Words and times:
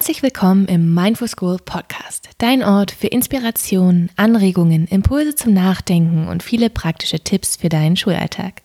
Herzlich 0.00 0.22
willkommen 0.22 0.64
im 0.64 0.94
Mindful 0.94 1.28
School 1.28 1.58
Podcast, 1.62 2.30
dein 2.38 2.64
Ort 2.64 2.90
für 2.90 3.08
Inspiration, 3.08 4.08
Anregungen, 4.16 4.86
Impulse 4.86 5.34
zum 5.34 5.52
Nachdenken 5.52 6.26
und 6.26 6.42
viele 6.42 6.70
praktische 6.70 7.20
Tipps 7.20 7.56
für 7.56 7.68
deinen 7.68 7.98
Schulalltag. 7.98 8.62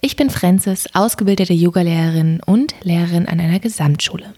Ich 0.00 0.16
bin 0.16 0.30
Francis, 0.30 0.86
ausgebildete 0.94 1.52
Yogalehrerin 1.52 2.40
und 2.46 2.74
Lehrerin 2.82 3.28
an 3.28 3.40
einer 3.40 3.58
Gesamtschule. 3.58 4.32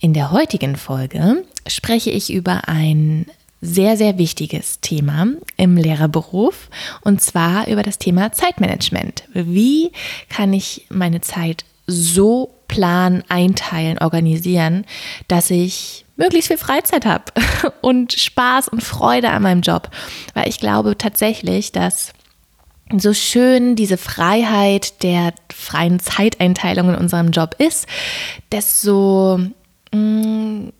In 0.00 0.12
der 0.12 0.32
heutigen 0.32 0.74
Folge 0.74 1.44
spreche 1.68 2.10
ich 2.10 2.32
über 2.32 2.66
ein 2.66 3.26
sehr, 3.60 3.96
sehr 3.96 4.18
wichtiges 4.18 4.80
Thema 4.80 5.28
im 5.56 5.76
Lehrerberuf 5.76 6.68
und 7.02 7.22
zwar 7.22 7.68
über 7.68 7.84
das 7.84 7.98
Thema 7.98 8.32
Zeitmanagement. 8.32 9.22
Wie 9.34 9.92
kann 10.28 10.52
ich 10.52 10.86
meine 10.88 11.20
Zeit 11.20 11.64
so 11.86 12.57
planen, 12.68 13.24
einteilen, 13.28 13.98
organisieren, 13.98 14.84
dass 15.26 15.50
ich 15.50 16.04
möglichst 16.16 16.48
viel 16.48 16.58
Freizeit 16.58 17.06
habe 17.06 17.24
und 17.80 18.12
Spaß 18.12 18.68
und 18.68 18.82
Freude 18.82 19.30
an 19.30 19.42
meinem 19.42 19.62
Job. 19.62 19.90
Weil 20.34 20.48
ich 20.48 20.60
glaube 20.60 20.96
tatsächlich, 20.96 21.72
dass 21.72 22.12
so 22.96 23.12
schön 23.12 23.76
diese 23.76 23.98
Freiheit 23.98 25.02
der 25.02 25.34
freien 25.52 26.00
Zeiteinteilung 26.00 26.90
in 26.90 26.94
unserem 26.94 27.30
Job 27.30 27.56
ist, 27.58 27.86
desto 28.50 29.38
mh, 29.92 29.98
mm, 29.98 30.72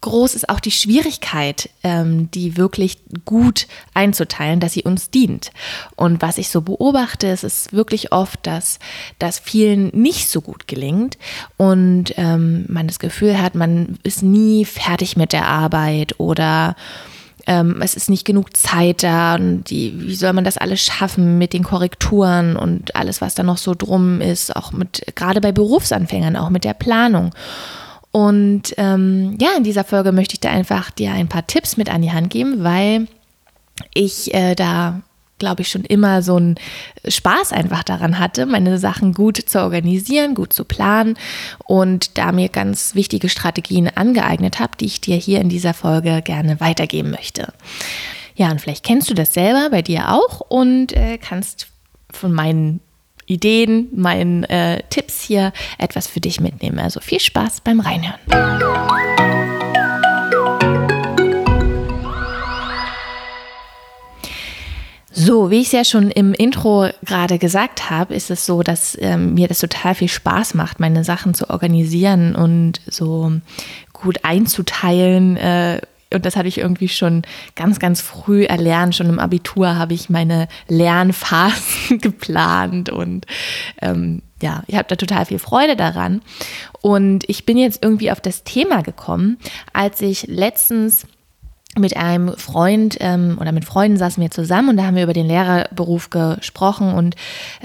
groß 0.00 0.34
ist 0.34 0.48
auch 0.48 0.60
die 0.60 0.70
Schwierigkeit, 0.70 1.70
ähm, 1.82 2.30
die 2.30 2.56
wirklich 2.56 2.98
gut 3.24 3.66
einzuteilen, 3.94 4.60
dass 4.60 4.72
sie 4.72 4.84
uns 4.84 5.10
dient. 5.10 5.50
Und 5.96 6.22
was 6.22 6.38
ich 6.38 6.48
so 6.48 6.60
beobachte, 6.60 7.26
ist 7.26 7.44
es 7.44 7.72
wirklich 7.72 8.12
oft, 8.12 8.46
dass 8.46 8.78
das 9.18 9.38
vielen 9.38 9.88
nicht 9.88 10.28
so 10.28 10.40
gut 10.40 10.68
gelingt 10.68 11.18
und 11.56 12.14
ähm, 12.16 12.66
man 12.68 12.86
das 12.86 12.98
Gefühl 12.98 13.40
hat, 13.40 13.54
man 13.54 13.98
ist 14.02 14.22
nie 14.22 14.64
fertig 14.64 15.16
mit 15.16 15.32
der 15.32 15.46
Arbeit 15.46 16.20
oder 16.20 16.76
ähm, 17.46 17.80
es 17.80 17.94
ist 17.94 18.10
nicht 18.10 18.24
genug 18.24 18.56
Zeit 18.56 19.02
da 19.02 19.36
und 19.36 19.64
die, 19.70 19.94
wie 20.08 20.14
soll 20.14 20.32
man 20.32 20.44
das 20.44 20.58
alles 20.58 20.82
schaffen 20.82 21.38
mit 21.38 21.52
den 21.52 21.62
Korrekturen 21.62 22.56
und 22.56 22.96
alles, 22.96 23.20
was 23.20 23.34
da 23.34 23.42
noch 23.42 23.58
so 23.58 23.74
drum 23.74 24.20
ist, 24.20 24.54
auch 24.54 24.72
mit, 24.72 25.04
gerade 25.14 25.40
bei 25.40 25.52
Berufsanfängern, 25.52 26.36
auch 26.36 26.50
mit 26.50 26.64
der 26.64 26.74
Planung. 26.74 27.32
Und 28.16 28.72
ähm, 28.78 29.36
ja, 29.38 29.50
in 29.58 29.62
dieser 29.62 29.84
Folge 29.84 30.10
möchte 30.10 30.36
ich 30.36 30.40
da 30.40 30.48
einfach 30.48 30.90
dir 30.90 31.12
ein 31.12 31.28
paar 31.28 31.46
Tipps 31.46 31.76
mit 31.76 31.90
an 31.90 32.00
die 32.00 32.12
Hand 32.12 32.30
geben, 32.30 32.64
weil 32.64 33.08
ich 33.92 34.32
äh, 34.32 34.54
da 34.54 35.02
glaube 35.38 35.60
ich, 35.60 35.68
schon 35.68 35.84
immer 35.84 36.22
so 36.22 36.36
einen 36.36 36.54
Spaß 37.06 37.52
einfach 37.52 37.82
daran 37.82 38.18
hatte, 38.18 38.46
meine 38.46 38.78
Sachen 38.78 39.12
gut 39.12 39.36
zu 39.36 39.60
organisieren, 39.60 40.34
gut 40.34 40.54
zu 40.54 40.64
planen 40.64 41.18
und 41.66 42.16
da 42.16 42.32
mir 42.32 42.48
ganz 42.48 42.94
wichtige 42.94 43.28
Strategien 43.28 43.94
angeeignet 43.94 44.60
habe, 44.60 44.78
die 44.80 44.86
ich 44.86 45.02
dir 45.02 45.16
hier 45.16 45.42
in 45.42 45.50
dieser 45.50 45.74
Folge 45.74 46.22
gerne 46.22 46.58
weitergeben 46.58 47.10
möchte. 47.10 47.52
Ja, 48.34 48.50
und 48.50 48.62
vielleicht 48.62 48.82
kennst 48.82 49.10
du 49.10 49.14
das 49.14 49.34
selber 49.34 49.68
bei 49.70 49.82
dir 49.82 50.10
auch 50.10 50.40
und 50.40 50.96
äh, 50.96 51.18
kannst 51.18 51.66
von 52.10 52.32
meinen 52.32 52.80
Ideen, 53.26 53.88
meinen 53.94 54.44
äh, 54.44 54.82
Tipps 54.88 55.20
hier 55.22 55.52
etwas 55.78 56.06
für 56.06 56.20
dich 56.20 56.40
mitnehmen. 56.40 56.78
Also 56.78 57.00
viel 57.00 57.20
Spaß 57.20 57.60
beim 57.62 57.80
Reinhören. 57.80 58.20
So, 65.18 65.50
wie 65.50 65.60
ich 65.60 65.68
es 65.68 65.72
ja 65.72 65.84
schon 65.84 66.10
im 66.10 66.34
Intro 66.34 66.90
gerade 67.02 67.38
gesagt 67.38 67.88
habe, 67.88 68.14
ist 68.14 68.30
es 68.30 68.44
so, 68.44 68.62
dass 68.62 68.98
ähm, 69.00 69.32
mir 69.32 69.48
das 69.48 69.60
total 69.60 69.94
viel 69.94 70.08
Spaß 70.08 70.52
macht, 70.52 70.78
meine 70.78 71.04
Sachen 71.04 71.32
zu 71.32 71.48
organisieren 71.48 72.36
und 72.36 72.82
so 72.86 73.32
gut 73.94 74.18
einzuteilen. 74.24 75.38
Äh, 75.38 75.80
und 76.12 76.24
das 76.24 76.36
hatte 76.36 76.48
ich 76.48 76.58
irgendwie 76.58 76.88
schon 76.88 77.22
ganz, 77.56 77.78
ganz 77.78 78.00
früh 78.00 78.44
erlernt. 78.44 78.94
Schon 78.94 79.08
im 79.08 79.18
Abitur 79.18 79.76
habe 79.76 79.94
ich 79.94 80.08
meine 80.08 80.46
Lernphasen 80.68 81.98
geplant 82.00 82.90
und 82.90 83.26
ähm, 83.82 84.22
ja, 84.40 84.62
ich 84.66 84.76
habe 84.76 84.86
da 84.88 84.96
total 84.96 85.26
viel 85.26 85.38
Freude 85.38 85.76
daran. 85.76 86.22
Und 86.80 87.28
ich 87.28 87.46
bin 87.46 87.56
jetzt 87.56 87.82
irgendwie 87.82 88.10
auf 88.12 88.20
das 88.20 88.44
Thema 88.44 88.82
gekommen, 88.82 89.38
als 89.72 90.00
ich 90.00 90.26
letztens 90.28 91.06
mit 91.78 91.96
einem 91.96 92.34
Freund 92.36 92.96
ähm, 93.00 93.36
oder 93.40 93.52
mit 93.52 93.64
Freunden 93.64 93.98
saßen 93.98 94.22
wir 94.22 94.30
zusammen 94.30 94.70
und 94.70 94.76
da 94.78 94.84
haben 94.84 94.96
wir 94.96 95.02
über 95.02 95.12
den 95.12 95.26
Lehrerberuf 95.26 96.08
gesprochen 96.08 96.94
und 96.94 97.16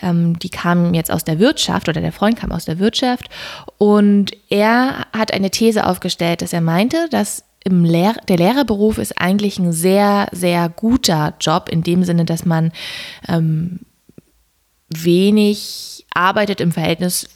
ähm, 0.01 0.37
die 0.37 0.49
kamen 0.49 0.93
jetzt 0.93 1.11
aus 1.11 1.23
der 1.23 1.39
Wirtschaft 1.39 1.87
oder 1.87 2.01
der 2.01 2.11
Freund 2.11 2.37
kam 2.37 2.51
aus 2.51 2.65
der 2.65 2.79
Wirtschaft 2.79 3.29
und 3.77 4.31
er 4.49 5.07
hat 5.13 5.33
eine 5.33 5.49
These 5.49 5.85
aufgestellt, 5.85 6.41
dass 6.41 6.51
er 6.51 6.59
meinte, 6.59 7.07
dass 7.09 7.45
Lehr 7.69 8.15
der 8.27 8.37
Lehrerberuf 8.37 8.97
ist 8.97 9.19
eigentlich 9.19 9.59
ein 9.59 9.71
sehr, 9.71 10.27
sehr 10.31 10.69
guter 10.69 11.35
Job 11.39 11.69
in 11.69 11.83
dem 11.83 12.03
Sinne, 12.03 12.25
dass 12.25 12.45
man 12.45 12.71
ähm, 13.27 13.81
wenig 14.89 16.05
arbeitet 16.13 16.59
im 16.59 16.71
Verhältnis 16.71 17.29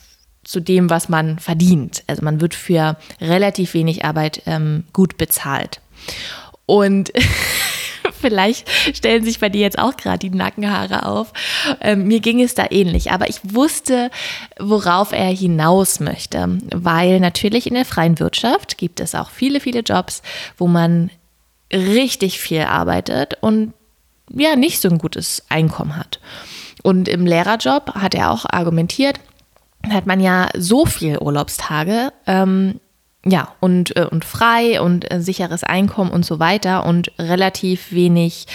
zu 0.44 0.60
dem, 0.60 0.90
was 0.90 1.10
man 1.10 1.40
verdient. 1.40 2.04
Also 2.08 2.24
man 2.24 2.42
wird 2.42 2.54
für 2.54 2.98
relativ 3.20 3.74
wenig 3.74 4.06
Arbeit 4.06 4.44
ähm, 4.46 4.86
gut 4.94 5.18
bezahlt. 5.18 5.82
Und 6.66 7.12
vielleicht 8.20 8.70
stellen 8.96 9.24
sich 9.24 9.40
bei 9.40 9.50
dir 9.50 9.62
jetzt 9.62 9.80
auch 9.80 9.98
gerade 9.98 10.20
die 10.20 10.30
Nackenhaare 10.30 11.06
auf. 11.06 11.34
Ähm, 11.82 12.08
mir 12.08 12.20
ging 12.20 12.42
es 12.42 12.56
da 12.56 12.66
ähnlich, 12.70 13.12
aber 13.12 13.30
ich 13.30 13.40
wusste, 13.44 14.10
worauf 14.60 15.12
er 15.12 15.28
hinaus 15.28 16.00
möchte, 16.00 16.58
weil 16.74 17.20
natürlich 17.20 17.68
in 17.68 17.76
der 17.76 17.86
freien 17.86 18.20
Wirtschaft 18.20 18.78
gibt 18.78 19.00
es 19.00 19.16
auch 19.16 19.30
viele, 19.30 19.60
viele 19.60 19.82
Jobs, 19.82 20.22
wo 20.58 20.68
man 20.68 21.10
richtig 21.72 22.40
viel 22.40 22.62
arbeitet 22.62 23.38
und 23.42 23.74
ja, 24.30 24.56
nicht 24.56 24.82
so 24.82 24.90
ein 24.90 24.98
gutes 24.98 25.44
Einkommen 25.50 25.96
hat. 25.96 26.20
Und 26.84 27.08
im 27.08 27.26
Lehrerjob 27.26 27.96
hat 27.96 28.16
er 28.16 28.32
auch 28.32 28.46
argumentiert, 28.48 29.20
hat 29.90 30.06
man 30.06 30.20
ja 30.20 30.50
so 30.58 30.86
viel 30.86 31.18
Urlaubstage, 31.18 32.12
ähm, 32.28 32.80
ja, 33.26 33.54
und, 33.60 33.96
äh, 33.98 34.06
und 34.06 34.24
frei 34.24 34.80
und 34.80 35.12
äh, 35.12 35.20
sicheres 35.20 35.64
Einkommen 35.64 36.12
und 36.12 36.26
so 36.26 36.40
weiter 36.40 36.86
und 36.86 37.12
relativ 37.18 37.92
wenig 37.92 38.46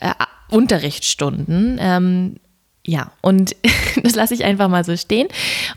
äh, 0.00 0.12
Unterrichtsstunden. 0.50 1.78
Ähm, 1.80 2.36
ja, 2.84 3.12
und 3.22 3.56
das 4.02 4.14
lasse 4.14 4.34
ich 4.34 4.44
einfach 4.44 4.68
mal 4.68 4.84
so 4.84 4.96
stehen. 4.96 5.28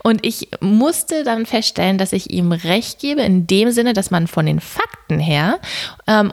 Und 0.02 0.26
ich 0.26 0.48
musste 0.60 1.22
dann 1.22 1.46
feststellen, 1.46 1.96
dass 1.96 2.12
ich 2.12 2.30
ihm 2.30 2.52
recht 2.52 2.98
gebe, 2.98 3.22
in 3.22 3.46
dem 3.46 3.70
Sinne, 3.70 3.92
dass 3.92 4.10
man 4.10 4.26
von 4.26 4.46
den 4.46 4.60
Fakten 4.60 5.20
her 5.20 5.60
ähm, 6.06 6.32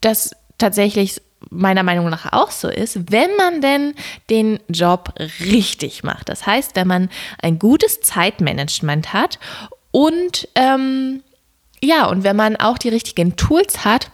das 0.00 0.30
tatsächlich 0.56 1.20
meiner 1.48 1.82
Meinung 1.82 2.10
nach 2.10 2.32
auch 2.32 2.50
so 2.50 2.68
ist, 2.68 3.10
wenn 3.10 3.34
man 3.36 3.60
denn 3.60 3.94
den 4.28 4.60
Job 4.68 5.14
richtig 5.40 6.04
macht. 6.04 6.28
Das 6.28 6.46
heißt, 6.46 6.76
wenn 6.76 6.86
man 6.86 7.08
ein 7.42 7.58
gutes 7.58 8.00
Zeitmanagement 8.02 9.14
hat 9.14 9.38
und 9.90 10.48
ähm, 10.54 11.22
ja, 11.82 12.06
und 12.06 12.24
wenn 12.24 12.36
man 12.36 12.56
auch 12.56 12.78
die 12.78 12.88
richtigen 12.88 13.36
Tools 13.36 13.84
hat, 13.84 14.10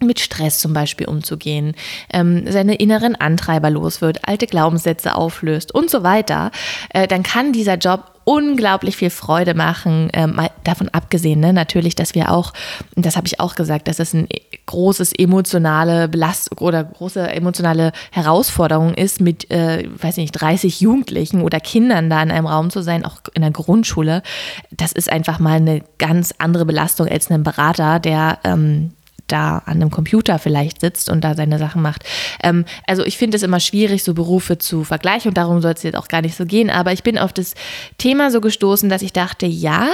mit 0.00 0.20
Stress 0.20 0.60
zum 0.60 0.72
Beispiel 0.72 1.08
umzugehen, 1.08 1.74
ähm, 2.12 2.44
seine 2.50 2.76
inneren 2.76 3.16
Antreiber 3.16 3.70
los 3.70 4.00
wird, 4.00 4.28
alte 4.28 4.46
Glaubenssätze 4.46 5.14
auflöst 5.14 5.74
und 5.74 5.90
so 5.90 6.02
weiter, 6.02 6.52
äh, 6.90 7.08
dann 7.08 7.22
kann 7.22 7.52
dieser 7.52 7.74
Job 7.74 8.17
unglaublich 8.28 8.98
viel 8.98 9.08
Freude 9.08 9.54
machen. 9.54 10.10
Ähm, 10.12 10.34
mal 10.34 10.50
davon 10.62 10.90
abgesehen, 10.90 11.40
ne, 11.40 11.54
natürlich, 11.54 11.94
dass 11.94 12.14
wir 12.14 12.30
auch, 12.30 12.52
das 12.94 13.16
habe 13.16 13.26
ich 13.26 13.40
auch 13.40 13.54
gesagt, 13.54 13.88
dass 13.88 14.00
es 14.00 14.12
ein 14.12 14.28
großes 14.66 15.14
emotionale 15.16 16.08
Belastung 16.08 16.58
oder 16.58 16.84
große 16.84 17.26
emotionale 17.26 17.92
Herausforderung 18.10 18.92
ist, 18.92 19.22
mit, 19.22 19.50
äh, 19.50 19.88
weiß 19.96 20.18
nicht, 20.18 20.32
30 20.32 20.82
Jugendlichen 20.82 21.40
oder 21.40 21.58
Kindern 21.58 22.10
da 22.10 22.22
in 22.22 22.30
einem 22.30 22.46
Raum 22.46 22.68
zu 22.68 22.82
sein, 22.82 23.06
auch 23.06 23.16
in 23.32 23.40
der 23.40 23.50
Grundschule. 23.50 24.22
Das 24.70 24.92
ist 24.92 25.10
einfach 25.10 25.38
mal 25.38 25.56
eine 25.56 25.80
ganz 25.96 26.34
andere 26.36 26.66
Belastung 26.66 27.08
als 27.08 27.30
ein 27.30 27.42
Berater, 27.42 27.98
der 27.98 28.40
ähm, 28.44 28.90
da 29.28 29.58
an 29.66 29.74
einem 29.80 29.90
Computer 29.90 30.38
vielleicht 30.38 30.80
sitzt 30.80 31.08
und 31.08 31.22
da 31.22 31.34
seine 31.34 31.58
Sachen 31.58 31.82
macht. 31.82 32.04
Ähm, 32.42 32.64
also 32.86 33.04
ich 33.04 33.16
finde 33.18 33.36
es 33.36 33.42
immer 33.42 33.60
schwierig, 33.60 34.04
so 34.04 34.14
Berufe 34.14 34.58
zu 34.58 34.84
vergleichen 34.84 35.30
und 35.30 35.36
darum 35.36 35.60
soll 35.60 35.72
es 35.72 35.82
jetzt 35.82 35.96
auch 35.96 36.08
gar 36.08 36.22
nicht 36.22 36.36
so 36.36 36.46
gehen. 36.46 36.70
Aber 36.70 36.92
ich 36.92 37.02
bin 37.02 37.18
auf 37.18 37.32
das 37.32 37.54
Thema 37.98 38.30
so 38.30 38.40
gestoßen, 38.40 38.88
dass 38.88 39.02
ich 39.02 39.12
dachte, 39.12 39.46
ja, 39.46 39.88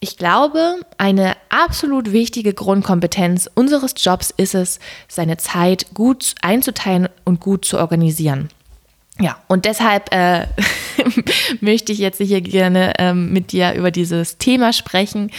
ich 0.00 0.18
glaube, 0.18 0.76
eine 0.98 1.36
absolut 1.48 2.12
wichtige 2.12 2.52
Grundkompetenz 2.52 3.50
unseres 3.54 3.94
Jobs 3.96 4.32
ist 4.36 4.54
es, 4.54 4.78
seine 5.08 5.38
Zeit 5.38 5.86
gut 5.94 6.34
einzuteilen 6.42 7.08
und 7.24 7.40
gut 7.40 7.64
zu 7.64 7.78
organisieren. 7.78 8.50
Ja, 9.18 9.38
und 9.48 9.64
deshalb 9.64 10.12
äh, 10.12 10.46
möchte 11.60 11.92
ich 11.92 11.98
jetzt 11.98 12.20
hier 12.20 12.42
gerne 12.42 12.92
ähm, 12.98 13.32
mit 13.32 13.52
dir 13.52 13.72
über 13.72 13.90
dieses 13.90 14.36
Thema 14.36 14.74
sprechen. 14.74 15.30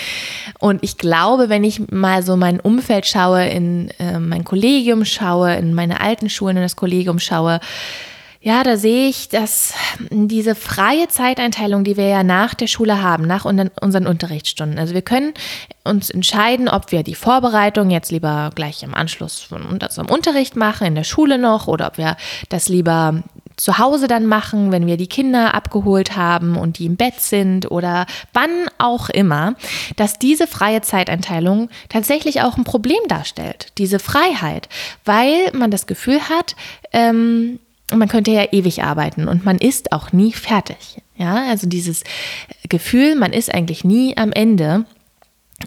Und 0.59 0.83
ich 0.83 0.97
glaube, 0.97 1.50
wenn 1.50 1.63
ich 1.63 1.91
mal 1.91 2.24
so 2.24 2.38
mein 2.38 2.59
Umfeld 2.59 3.06
schaue, 3.06 3.47
in 3.47 3.91
äh, 4.00 4.19
mein 4.19 4.44
Kollegium 4.44 5.06
schaue, 5.06 5.56
in 5.56 5.75
meine 5.75 6.01
alten 6.01 6.29
Schulen 6.29 6.57
in 6.57 6.63
das 6.63 6.75
Kollegium 6.75 7.19
schaue, 7.19 7.59
ja, 8.39 8.63
da 8.63 8.77
sehe 8.77 9.09
ich, 9.09 9.29
dass 9.29 9.74
diese 10.09 10.56
freie 10.56 11.07
Zeiteinteilung, 11.07 11.83
die 11.83 11.97
wir 11.97 12.07
ja 12.07 12.24
nach 12.24 12.53
der 12.53 12.68
Schule 12.68 13.01
haben, 13.01 13.25
nach 13.25 13.45
unseren 13.45 14.07
Unterrichtsstunden, 14.07 14.79
also 14.79 14.94
wir 14.94 15.01
können 15.01 15.33
uns 15.83 16.09
entscheiden, 16.09 16.69
ob 16.69 16.91
wir 16.91 17.03
die 17.03 17.15
Vorbereitung 17.15 17.89
jetzt 17.89 18.12
lieber 18.12 18.51
gleich 18.56 18.83
im 18.83 18.94
Anschluss 18.94 19.41
von 19.41 19.63
unserem 19.63 20.07
Unterricht 20.07 20.56
machen, 20.56 20.88
in 20.88 20.95
der 20.95 21.03
Schule 21.03 21.38
noch, 21.38 21.68
oder 21.68 21.88
ob 21.88 21.97
wir 21.97 22.15
das 22.47 22.69
lieber 22.69 23.24
zu 23.57 23.80
Hause 23.80 24.07
dann 24.07 24.27
machen, 24.27 24.71
wenn 24.71 24.86
wir 24.86 24.98
die 24.98 25.07
Kinder 25.07 25.54
abgeholt 25.54 26.15
haben 26.15 26.56
und 26.56 26.80
die 26.80 26.86
im 26.86 26.95
Bett 26.95 27.19
sind 27.19 27.69
oder 27.69 28.06
wann 28.31 28.50
auch 28.77 29.09
immer, 29.09 29.56
dass 29.95 30.19
diese 30.19 30.48
freie 30.48 30.81
Zeiteinteilung 30.81 31.69
tatsächlich 31.89 32.42
auch 32.42 32.57
ein 32.57 32.63
Problem 32.63 33.01
darstellt, 33.07 33.74
diese 33.80 34.00
Freiheit, 34.00 34.69
weil 35.06 35.51
man 35.54 35.71
das 35.71 35.88
Gefühl 35.88 36.21
hat, 36.30 36.56
ähm, 36.94 37.59
man 37.92 38.07
könnte 38.07 38.31
ja 38.31 38.45
ewig 38.51 38.83
arbeiten 38.83 39.27
und 39.27 39.45
man 39.45 39.57
ist 39.57 39.92
auch 39.92 40.12
nie 40.12 40.33
fertig. 40.33 41.01
Ja, 41.15 41.45
also 41.50 41.68
dieses 41.68 42.03
Gefühl, 42.69 43.15
man 43.15 43.33
ist 43.33 43.53
eigentlich 43.53 43.83
nie 43.83 44.15
am 44.18 44.31
Ende. 44.31 44.86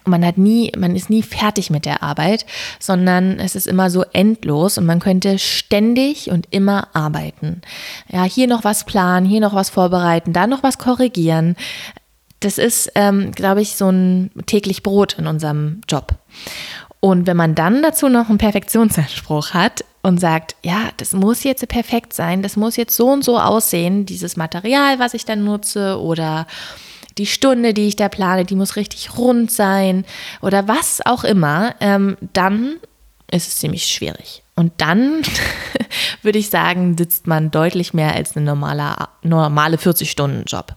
Man 0.05 0.25
hat 0.25 0.39
nie, 0.39 0.71
man 0.79 0.95
ist 0.95 1.11
nie 1.11 1.23
fertig 1.23 1.69
mit 1.69 1.85
der 1.85 2.03
Arbeit, 2.03 2.47
sondern 2.79 3.41
es 3.41 3.57
ist 3.57 3.67
immer 3.67 3.91
so 3.91 4.05
endlos 4.13 4.79
und 4.79 4.87
man 4.87 5.01
könnte 5.01 5.39
ständig 5.39 6.31
und 6.31 6.47
immer 6.51 6.89
arbeiten. 6.95 7.63
Ja, 8.09 8.23
hier 8.23 8.47
noch 8.47 8.63
was 8.63 8.85
planen, 8.85 9.27
hier 9.27 9.41
noch 9.41 9.55
was 9.55 9.69
vorbereiten, 9.69 10.33
da 10.33 10.47
noch 10.47 10.63
was 10.63 10.79
korrigieren. 10.79 11.57
Das 12.39 12.57
ist, 12.57 12.93
ähm, 12.95 13.33
glaube 13.33 13.63
ich, 13.63 13.75
so 13.75 13.91
ein 13.91 14.31
täglich 14.47 14.85
Brot 14.85 15.15
in 15.19 15.27
unserem 15.27 15.81
Job. 15.89 16.15
Und 17.01 17.27
wenn 17.27 17.37
man 17.37 17.55
dann 17.55 17.83
dazu 17.83 18.09
noch 18.09 18.29
einen 18.29 18.39
Perfektionsanspruch 18.39 19.55
hat 19.55 19.85
und 20.03 20.21
sagt, 20.21 20.55
ja, 20.63 20.91
das 20.99 21.13
muss 21.13 21.43
jetzt 21.43 21.67
perfekt 21.67 22.13
sein, 22.13 22.43
das 22.43 22.57
muss 22.57 22.77
jetzt 22.77 22.95
so 22.95 23.09
und 23.09 23.25
so 23.25 23.39
aussehen, 23.39 24.07
dieses 24.07 24.37
Material, 24.37 24.99
was 24.99 25.15
ich 25.15 25.25
dann 25.25 25.45
nutze 25.45 25.99
oder 25.99 26.47
die 27.21 27.27
Stunde, 27.27 27.75
die 27.75 27.87
ich 27.87 27.97
da 27.97 28.09
plane, 28.09 28.47
die 28.47 28.57
muss 28.57 28.77
richtig 28.77 29.19
rund 29.19 29.51
sein 29.51 30.07
oder 30.41 30.67
was 30.69 31.03
auch 31.05 31.23
immer, 31.23 31.75
ähm, 31.81 32.17
dann 32.33 32.77
ist 33.31 33.47
es 33.47 33.59
ziemlich 33.59 33.85
schwierig. 33.85 34.43
Und 34.57 34.73
dann 34.79 35.21
würde 36.23 36.39
ich 36.39 36.49
sagen, 36.49 36.97
sitzt 36.97 37.27
man 37.27 37.51
deutlich 37.51 37.93
mehr 37.93 38.15
als 38.15 38.35
ein 38.37 38.45
normaler, 38.45 39.11
normale 39.23 39.77
40-Stunden-Job. 39.77 40.75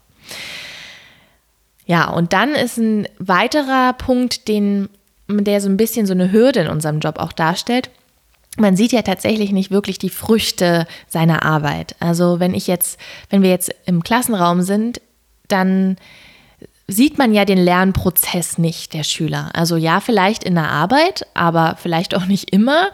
Ja, 1.86 2.10
und 2.10 2.34
dann 2.34 2.56
ist 2.56 2.78
ein 2.78 3.08
weiterer 3.20 3.94
Punkt, 3.94 4.50
den 4.50 4.90
der 5.30 5.62
so 5.62 5.70
ein 5.70 5.78
bisschen 5.78 6.06
so 6.06 6.14
eine 6.14 6.34
Hürde 6.34 6.60
in 6.60 6.68
unserem 6.68 7.00
Job 7.00 7.20
auch 7.20 7.32
darstellt. 7.32 7.90
Man 8.58 8.76
sieht 8.76 8.92
ja 8.92 9.02
tatsächlich 9.02 9.54
nicht 9.54 9.72
wirklich 9.72 9.98
die 9.98 10.10
Früchte 10.10 10.88
seiner 11.08 11.44
Arbeit. 11.44 11.96
Also 12.02 12.42
wenn 12.42 12.54
ich 12.54 12.68
jetzt, 12.68 13.00
wenn 13.30 13.42
wir 13.42 13.50
jetzt 13.50 13.74
im 13.86 14.04
Klassenraum 14.04 14.62
sind, 14.62 15.00
dann 15.48 15.98
sieht 16.94 17.18
man 17.18 17.34
ja 17.34 17.46
den 17.46 17.58
Lernprozess 17.58 18.58
nicht 18.58 18.94
der 18.94 19.04
Schüler. 19.04 19.50
Also 19.54 19.76
ja, 19.76 20.00
vielleicht 20.00 20.44
in 20.44 20.56
der 20.56 20.70
Arbeit, 20.70 21.26
aber 21.34 21.76
vielleicht 21.82 22.16
auch 22.16 22.26
nicht 22.26 22.52
immer. 22.52 22.90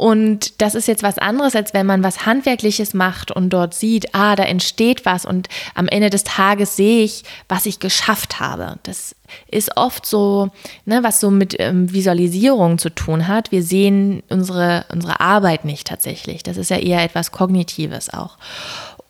Und 0.00 0.62
das 0.62 0.74
ist 0.74 0.88
jetzt 0.88 1.02
was 1.02 1.18
anderes, 1.18 1.54
als 1.54 1.74
wenn 1.74 1.84
man 1.84 2.02
was 2.02 2.24
Handwerkliches 2.24 2.94
macht 2.94 3.30
und 3.30 3.50
dort 3.50 3.74
sieht, 3.74 4.14
ah, 4.14 4.34
da 4.34 4.44
entsteht 4.44 5.04
was 5.04 5.26
und 5.26 5.50
am 5.74 5.88
Ende 5.88 6.08
des 6.08 6.24
Tages 6.24 6.74
sehe 6.74 7.04
ich, 7.04 7.22
was 7.50 7.66
ich 7.66 7.80
geschafft 7.80 8.40
habe. 8.40 8.78
Das 8.84 9.14
ist 9.50 9.76
oft 9.76 10.06
so, 10.06 10.48
ne, 10.86 11.00
was 11.02 11.20
so 11.20 11.30
mit 11.30 11.54
ähm, 11.58 11.92
Visualisierung 11.92 12.78
zu 12.78 12.88
tun 12.88 13.28
hat. 13.28 13.52
Wir 13.52 13.62
sehen 13.62 14.22
unsere, 14.30 14.86
unsere 14.90 15.20
Arbeit 15.20 15.66
nicht 15.66 15.86
tatsächlich. 15.86 16.42
Das 16.42 16.56
ist 16.56 16.70
ja 16.70 16.78
eher 16.78 17.02
etwas 17.02 17.30
Kognitives 17.30 18.08
auch. 18.08 18.38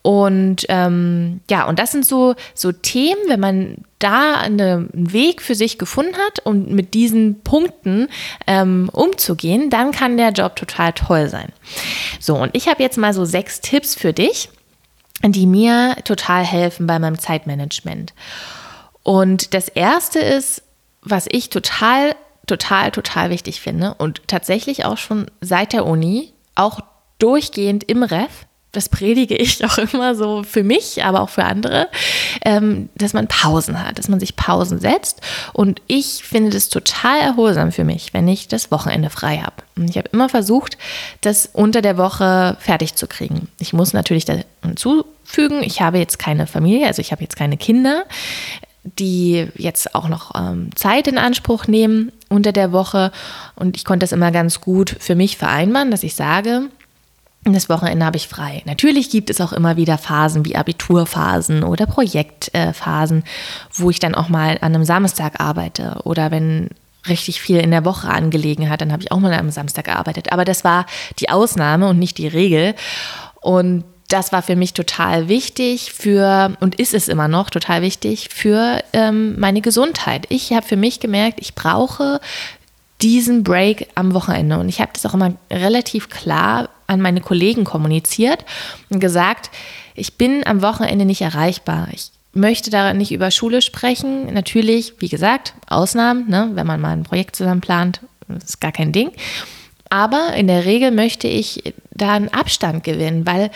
Und 0.03 0.65
ähm, 0.69 1.41
ja, 1.49 1.67
und 1.67 1.77
das 1.77 1.91
sind 1.91 2.05
so, 2.05 2.35
so 2.55 2.71
Themen, 2.71 3.21
wenn 3.27 3.39
man 3.39 3.77
da 3.99 4.35
eine, 4.39 4.89
einen 4.93 5.13
Weg 5.13 5.41
für 5.41 5.53
sich 5.53 5.77
gefunden 5.77 6.15
hat 6.17 6.39
und 6.39 6.69
um 6.69 6.75
mit 6.75 6.93
diesen 6.95 7.41
Punkten 7.41 8.07
ähm, 8.47 8.89
umzugehen, 8.91 9.69
dann 9.69 9.91
kann 9.91 10.17
der 10.17 10.31
Job 10.31 10.55
total 10.55 10.93
toll 10.93 11.29
sein. 11.29 11.51
So, 12.19 12.35
und 12.35 12.55
ich 12.55 12.67
habe 12.67 12.81
jetzt 12.81 12.97
mal 12.97 13.13
so 13.13 13.25
sechs 13.25 13.61
Tipps 13.61 13.93
für 13.93 14.11
dich, 14.11 14.49
die 15.23 15.45
mir 15.45 15.95
total 16.03 16.43
helfen 16.43 16.87
bei 16.87 16.97
meinem 16.97 17.19
Zeitmanagement. 17.19 18.13
Und 19.03 19.53
das 19.53 19.67
erste 19.67 20.19
ist, 20.19 20.63
was 21.03 21.27
ich 21.29 21.49
total, 21.49 22.15
total, 22.47 22.91
total 22.91 23.29
wichtig 23.29 23.61
finde 23.61 23.93
und 23.95 24.27
tatsächlich 24.27 24.85
auch 24.85 24.97
schon 24.97 25.29
seit 25.41 25.73
der 25.73 25.85
Uni, 25.85 26.33
auch 26.55 26.79
durchgehend 27.19 27.83
im 27.83 28.01
Ref, 28.01 28.45
das 28.71 28.89
predige 28.89 29.35
ich 29.35 29.63
auch 29.65 29.77
immer 29.77 30.15
so 30.15 30.43
für 30.43 30.63
mich, 30.63 31.03
aber 31.03 31.21
auch 31.21 31.29
für 31.29 31.43
andere, 31.43 31.89
ähm, 32.43 32.89
dass 32.95 33.13
man 33.13 33.27
Pausen 33.27 33.83
hat, 33.83 33.99
dass 33.99 34.07
man 34.07 34.19
sich 34.19 34.35
Pausen 34.35 34.79
setzt. 34.79 35.21
Und 35.53 35.81
ich 35.87 36.23
finde 36.23 36.51
das 36.51 36.69
total 36.69 37.19
erholsam 37.19 37.71
für 37.71 37.83
mich, 37.83 38.13
wenn 38.13 38.27
ich 38.27 38.47
das 38.47 38.71
Wochenende 38.71 39.09
frei 39.09 39.37
habe. 39.37 39.55
Und 39.75 39.89
ich 39.89 39.97
habe 39.97 40.09
immer 40.11 40.29
versucht, 40.29 40.77
das 41.21 41.49
unter 41.51 41.81
der 41.81 41.97
Woche 41.97 42.57
fertig 42.59 42.95
zu 42.95 43.07
kriegen. 43.07 43.47
Ich 43.59 43.73
muss 43.73 43.93
natürlich 43.93 44.25
hinzufügen, 44.63 45.63
ich 45.63 45.81
habe 45.81 45.97
jetzt 45.97 46.19
keine 46.19 46.47
Familie, 46.47 46.87
also 46.87 47.01
ich 47.01 47.11
habe 47.11 47.21
jetzt 47.21 47.35
keine 47.35 47.57
Kinder 47.57 48.05
die 48.83 49.47
jetzt 49.55 49.93
auch 49.93 50.09
noch 50.09 50.31
ähm, 50.35 50.75
Zeit 50.75 51.07
in 51.07 51.19
Anspruch 51.19 51.67
nehmen 51.67 52.11
unter 52.29 52.51
der 52.51 52.71
Woche. 52.71 53.11
Und 53.55 53.77
ich 53.77 53.85
konnte 53.85 54.03
das 54.03 54.11
immer 54.11 54.31
ganz 54.31 54.59
gut 54.59 54.95
für 54.99 55.13
mich 55.13 55.37
vereinbaren, 55.37 55.91
dass 55.91 56.01
ich 56.01 56.15
sage, 56.15 56.63
das 57.43 57.69
Wochenende 57.69 58.05
habe 58.05 58.17
ich 58.17 58.27
frei. 58.27 58.61
Natürlich 58.65 59.09
gibt 59.09 59.29
es 59.29 59.41
auch 59.41 59.51
immer 59.51 59.75
wieder 59.75 59.97
Phasen 59.97 60.45
wie 60.45 60.55
Abiturphasen 60.55 61.63
oder 61.63 61.87
Projektphasen, 61.87 63.23
wo 63.73 63.89
ich 63.89 63.99
dann 63.99 64.13
auch 64.13 64.29
mal 64.29 64.59
an 64.61 64.75
einem 64.75 64.85
Samstag 64.85 65.39
arbeite 65.39 66.01
oder 66.03 66.29
wenn 66.29 66.69
richtig 67.07 67.41
viel 67.41 67.57
in 67.57 67.71
der 67.71 67.83
Woche 67.83 68.09
angelegen 68.09 68.69
hat, 68.69 68.81
dann 68.81 68.91
habe 68.91 69.01
ich 69.01 69.11
auch 69.11 69.19
mal 69.19 69.33
am 69.33 69.49
Samstag 69.49 69.85
gearbeitet. 69.85 70.31
Aber 70.31 70.45
das 70.45 70.63
war 70.63 70.85
die 71.19 71.29
Ausnahme 71.29 71.89
und 71.89 71.97
nicht 71.97 72.19
die 72.19 72.27
Regel. 72.27 72.75
Und 73.41 73.85
das 74.07 74.31
war 74.31 74.41
für 74.41 74.55
mich 74.55 74.73
total 74.73 75.27
wichtig 75.27 75.93
für, 75.93 76.55
und 76.59 76.75
ist 76.75 76.93
es 76.93 77.07
immer 77.07 77.27
noch 77.27 77.49
total 77.49 77.81
wichtig, 77.81 78.29
für 78.29 78.83
ähm, 78.93 79.39
meine 79.39 79.61
Gesundheit. 79.61 80.27
Ich 80.29 80.51
habe 80.51 80.65
für 80.65 80.75
mich 80.75 80.99
gemerkt, 80.99 81.39
ich 81.41 81.55
brauche 81.55 82.19
diesen 83.01 83.43
Break 83.43 83.87
am 83.95 84.13
Wochenende. 84.13 84.59
Und 84.59 84.69
ich 84.69 84.79
habe 84.79 84.91
das 84.93 85.05
auch 85.05 85.13
immer 85.13 85.33
relativ 85.49 86.09
klar 86.09 86.69
an 86.91 87.01
meine 87.01 87.21
Kollegen 87.21 87.63
kommuniziert 87.63 88.45
und 88.89 88.99
gesagt, 88.99 89.49
ich 89.95 90.17
bin 90.17 90.45
am 90.45 90.61
Wochenende 90.61 91.05
nicht 91.05 91.21
erreichbar. 91.21 91.87
Ich 91.91 92.11
möchte 92.33 92.69
da 92.69 92.93
nicht 92.93 93.11
über 93.11 93.31
Schule 93.31 93.61
sprechen. 93.61 94.33
Natürlich, 94.33 94.93
wie 94.99 95.09
gesagt, 95.09 95.53
Ausnahmen, 95.67 96.29
ne, 96.29 96.51
wenn 96.53 96.67
man 96.67 96.79
mal 96.79 96.91
ein 96.91 97.03
Projekt 97.03 97.35
zusammen 97.35 97.61
plant, 97.61 98.01
ist 98.37 98.61
gar 98.61 98.71
kein 98.71 98.91
Ding. 98.91 99.11
Aber 99.89 100.33
in 100.35 100.47
der 100.47 100.65
Regel 100.65 100.91
möchte 100.91 101.27
ich 101.27 101.73
da 101.91 102.13
einen 102.13 102.29
Abstand 102.29 102.83
gewinnen, 102.83 103.25
weil 103.25 103.51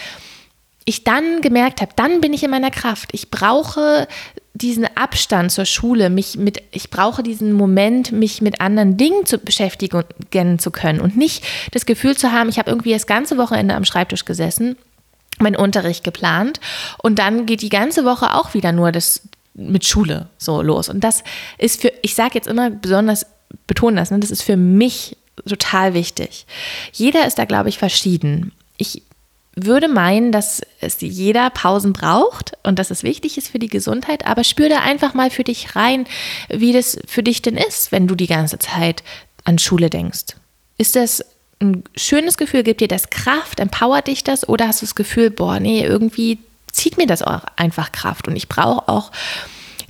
ich 0.83 1.03
dann 1.03 1.41
gemerkt 1.41 1.81
habe, 1.81 1.91
dann 1.95 2.21
bin 2.21 2.33
ich 2.33 2.43
in 2.43 2.51
meiner 2.51 2.71
Kraft. 2.71 3.09
Ich 3.13 3.31
brauche 3.31 4.07
diesen 4.55 4.87
Abstand 4.95 5.51
zur 5.51 5.65
Schule, 5.65 6.09
mich 6.09 6.37
mit, 6.37 6.63
ich 6.71 6.89
brauche 6.89 7.21
diesen 7.21 7.51
Moment, 7.51 8.13
mich 8.13 8.41
mit 8.41 8.61
anderen 8.61 8.95
Dingen 8.95 9.25
zu 9.25 9.37
beschäftigen 9.37 10.59
zu 10.59 10.71
können 10.71 11.01
und 11.01 11.17
nicht 11.17 11.43
das 11.71 11.85
Gefühl 11.85 12.15
zu 12.15 12.31
haben, 12.31 12.49
ich 12.49 12.57
habe 12.57 12.71
irgendwie 12.71 12.93
das 12.93 13.05
ganze 13.05 13.37
Wochenende 13.37 13.75
am 13.75 13.83
Schreibtisch 13.83 14.23
gesessen, 14.23 14.77
meinen 15.39 15.57
Unterricht 15.57 16.05
geplant 16.05 16.61
und 17.03 17.19
dann 17.19 17.45
geht 17.45 17.61
die 17.61 17.69
ganze 17.69 18.05
Woche 18.05 18.33
auch 18.33 18.53
wieder 18.53 18.71
nur 18.71 18.93
das 18.93 19.27
mit 19.53 19.85
Schule 19.85 20.29
so 20.37 20.61
los. 20.61 20.87
Und 20.87 21.03
das 21.03 21.23
ist 21.57 21.81
für, 21.81 21.91
ich 22.01 22.15
sage 22.15 22.35
jetzt 22.35 22.47
immer 22.47 22.69
besonders, 22.69 23.25
betone 23.67 23.97
das, 23.97 24.09
ne, 24.09 24.19
das 24.19 24.31
ist 24.31 24.41
für 24.41 24.57
mich 24.57 25.17
total 25.47 25.93
wichtig. 25.93 26.45
Jeder 26.93 27.27
ist 27.27 27.37
da, 27.37 27.45
glaube 27.45 27.67
ich, 27.67 27.77
verschieden. 27.77 28.53
Ich 28.77 29.03
würde 29.55 29.87
meinen, 29.87 30.31
dass 30.31 30.61
es 30.81 30.97
jeder 30.99 31.49
Pausen 31.49 31.93
braucht 31.93 32.53
und 32.63 32.77
dass 32.77 32.91
es 32.91 33.03
wichtig 33.03 33.37
ist 33.37 33.47
für 33.47 33.59
die 33.59 33.67
Gesundheit, 33.67 34.25
aber 34.25 34.43
spür 34.43 34.69
da 34.69 34.79
einfach 34.79 35.13
mal 35.13 35.29
für 35.29 35.43
dich 35.43 35.75
rein, 35.75 36.05
wie 36.49 36.73
das 36.73 36.97
für 37.07 37.23
dich 37.23 37.41
denn 37.41 37.55
ist, 37.57 37.91
wenn 37.91 38.07
du 38.07 38.15
die 38.15 38.27
ganze 38.27 38.59
Zeit 38.59 39.03
an 39.45 39.57
Schule 39.57 39.89
denkst. 39.89 40.35
Ist 40.77 40.95
das 40.95 41.23
ein 41.61 41.83
schönes 41.95 42.37
Gefühl, 42.37 42.63
gibt 42.63 42.81
dir 42.81 42.87
das 42.87 43.09
Kraft, 43.09 43.59
empowert 43.59 44.07
dich 44.07 44.23
das? 44.23 44.47
Oder 44.47 44.67
hast 44.67 44.81
du 44.81 44.85
das 44.85 44.95
Gefühl, 44.95 45.29
boah, 45.29 45.59
nee, 45.59 45.85
irgendwie 45.85 46.39
zieht 46.71 46.97
mir 46.97 47.07
das 47.07 47.21
auch 47.21 47.45
einfach 47.55 47.93
Kraft? 47.93 48.27
Und 48.27 48.35
ich 48.35 48.49
brauche 48.49 48.89
auch 48.89 49.11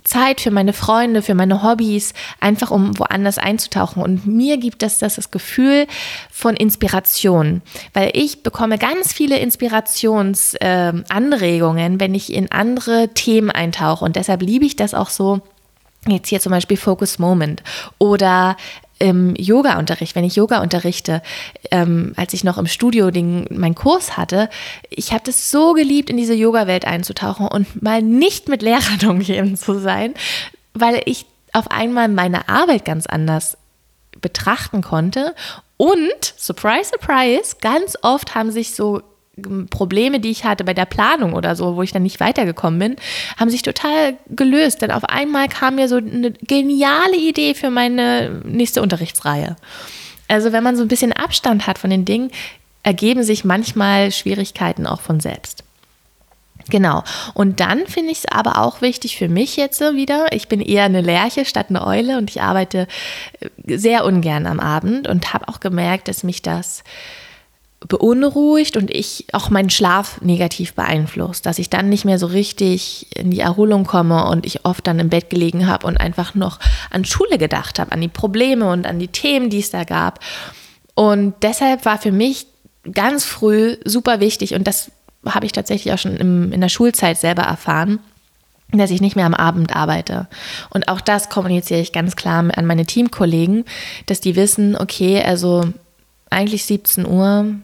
Zeit 0.05 0.39
für 0.39 0.51
meine 0.51 0.71
Freunde, 0.71 1.21
für 1.21 1.35
meine 1.35 1.61
Hobbys, 1.61 2.13
einfach 2.39 2.71
um 2.71 2.97
woanders 2.97 3.37
einzutauchen. 3.37 4.01
Und 4.01 4.25
mir 4.25 4.55
gibt 4.57 4.81
das 4.81 4.99
das, 4.99 5.15
das 5.15 5.31
Gefühl 5.31 5.87
von 6.31 6.55
Inspiration, 6.55 7.61
weil 7.93 8.11
ich 8.13 8.43
bekomme 8.43 8.77
ganz 8.77 9.11
viele 9.11 9.39
Inspirationsanregungen, 9.39 11.95
äh, 11.95 11.99
wenn 11.99 12.15
ich 12.15 12.31
in 12.31 12.49
andere 12.51 13.09
Themen 13.13 13.51
eintauche. 13.51 14.05
Und 14.05 14.15
deshalb 14.15 14.41
liebe 14.41 14.65
ich 14.65 14.77
das 14.77 14.93
auch 14.93 15.09
so. 15.09 15.41
Jetzt 16.07 16.29
hier 16.29 16.39
zum 16.39 16.51
Beispiel 16.51 16.77
Focus 16.77 17.17
Moment 17.17 17.63
oder 17.97 18.57
im 18.99 19.35
Yoga-Unterricht, 19.35 20.15
wenn 20.15 20.23
ich 20.23 20.35
Yoga 20.35 20.61
unterrichte, 20.61 21.21
ähm, 21.71 22.13
als 22.15 22.33
ich 22.33 22.43
noch 22.43 22.57
im 22.57 22.67
Studio 22.67 23.11
den, 23.11 23.45
meinen 23.51 23.75
Kurs 23.75 24.17
hatte, 24.17 24.49
ich 24.89 25.11
habe 25.11 25.23
das 25.25 25.51
so 25.51 25.73
geliebt, 25.73 26.09
in 26.09 26.17
diese 26.17 26.33
Yoga-Welt 26.33 26.85
einzutauchen 26.85 27.47
und 27.47 27.81
mal 27.81 28.01
nicht 28.01 28.47
mit 28.47 28.61
Lehrern 28.61 29.05
umgeben 29.09 29.57
zu 29.57 29.79
sein, 29.79 30.13
weil 30.73 31.01
ich 31.05 31.25
auf 31.53 31.71
einmal 31.71 32.07
meine 32.07 32.49
Arbeit 32.49 32.85
ganz 32.85 33.05
anders 33.05 33.57
betrachten 34.21 34.81
konnte. 34.81 35.35
Und, 35.77 36.33
surprise, 36.37 36.91
surprise, 36.91 37.57
ganz 37.61 37.97
oft 38.01 38.33
haben 38.35 38.51
sich 38.51 38.75
so 38.75 39.01
Probleme, 39.69 40.19
die 40.19 40.31
ich 40.31 40.45
hatte 40.45 40.63
bei 40.63 40.73
der 40.73 40.85
Planung 40.85 41.33
oder 41.33 41.55
so, 41.55 41.75
wo 41.75 41.81
ich 41.81 41.91
dann 41.91 42.03
nicht 42.03 42.19
weitergekommen 42.19 42.79
bin, 42.79 42.95
haben 43.37 43.49
sich 43.49 43.61
total 43.61 44.17
gelöst. 44.29 44.81
Denn 44.81 44.91
auf 44.91 45.03
einmal 45.03 45.47
kam 45.47 45.75
mir 45.75 45.87
so 45.87 45.97
eine 45.97 46.31
geniale 46.31 47.17
Idee 47.17 47.53
für 47.53 47.69
meine 47.69 48.41
nächste 48.45 48.81
Unterrichtsreihe. 48.81 49.55
Also 50.27 50.51
wenn 50.51 50.63
man 50.63 50.75
so 50.75 50.83
ein 50.83 50.87
bisschen 50.87 51.13
Abstand 51.13 51.67
hat 51.67 51.77
von 51.77 51.89
den 51.89 52.05
Dingen, 52.05 52.31
ergeben 52.83 53.23
sich 53.23 53.45
manchmal 53.45 54.11
Schwierigkeiten 54.11 54.87
auch 54.87 55.01
von 55.01 55.19
selbst. 55.19 55.63
Genau. 56.69 57.03
Und 57.33 57.59
dann 57.59 57.85
finde 57.85 58.11
ich 58.11 58.19
es 58.19 58.31
aber 58.31 58.57
auch 58.57 58.81
wichtig 58.81 59.17
für 59.17 59.29
mich 59.29 59.55
jetzt 59.55 59.81
wieder. 59.81 60.27
Ich 60.31 60.47
bin 60.47 60.61
eher 60.61 60.85
eine 60.85 61.01
Lerche 61.01 61.45
statt 61.45 61.67
eine 61.69 61.85
Eule 61.85 62.17
und 62.17 62.29
ich 62.29 62.41
arbeite 62.41 62.87
äh, 63.39 63.77
sehr 63.77 64.05
ungern 64.05 64.47
am 64.47 64.59
Abend 64.59 65.07
und 65.07 65.33
habe 65.33 65.47
auch 65.47 65.59
gemerkt, 65.59 66.07
dass 66.07 66.23
mich 66.23 66.41
das 66.41 66.83
beunruhigt 67.87 68.77
und 68.77 68.89
ich 68.91 69.25
auch 69.33 69.49
meinen 69.49 69.69
Schlaf 69.69 70.21
negativ 70.21 70.73
beeinflusst, 70.73 71.45
dass 71.45 71.59
ich 71.59 71.69
dann 71.69 71.89
nicht 71.89 72.05
mehr 72.05 72.19
so 72.19 72.27
richtig 72.27 73.07
in 73.15 73.31
die 73.31 73.39
Erholung 73.39 73.85
komme 73.85 74.25
und 74.25 74.45
ich 74.45 74.65
oft 74.65 74.85
dann 74.87 74.99
im 74.99 75.09
Bett 75.09 75.29
gelegen 75.29 75.67
habe 75.67 75.85
und 75.87 75.97
einfach 75.97 76.35
noch 76.35 76.59
an 76.89 77.05
Schule 77.05 77.37
gedacht 77.37 77.79
habe, 77.79 77.91
an 77.91 78.01
die 78.01 78.07
Probleme 78.07 78.69
und 78.69 78.87
an 78.87 78.99
die 78.99 79.07
Themen, 79.07 79.49
die 79.49 79.59
es 79.59 79.69
da 79.69 79.83
gab. 79.83 80.19
Und 80.95 81.35
deshalb 81.41 81.85
war 81.85 81.97
für 81.97 82.11
mich 82.11 82.47
ganz 82.91 83.25
früh 83.25 83.77
super 83.83 84.19
wichtig 84.19 84.53
und 84.53 84.65
das 84.65 84.91
habe 85.25 85.45
ich 85.45 85.51
tatsächlich 85.51 85.93
auch 85.93 85.97
schon 85.97 86.17
im, 86.17 86.51
in 86.51 86.61
der 86.61 86.69
Schulzeit 86.69 87.17
selber 87.17 87.43
erfahren, 87.43 87.99
dass 88.71 88.91
ich 88.91 89.01
nicht 89.01 89.15
mehr 89.15 89.25
am 89.25 89.33
Abend 89.33 89.75
arbeite. 89.75 90.27
Und 90.69 90.87
auch 90.87 91.01
das 91.01 91.29
kommuniziere 91.29 91.79
ich 91.79 91.93
ganz 91.93 92.15
klar 92.15 92.45
an 92.55 92.65
meine 92.65 92.85
Teamkollegen, 92.85 93.65
dass 94.05 94.21
die 94.21 94.35
wissen, 94.35 94.75
okay, 94.75 95.23
also 95.23 95.65
eigentlich 96.29 96.65
17 96.65 97.07
Uhr 97.07 97.55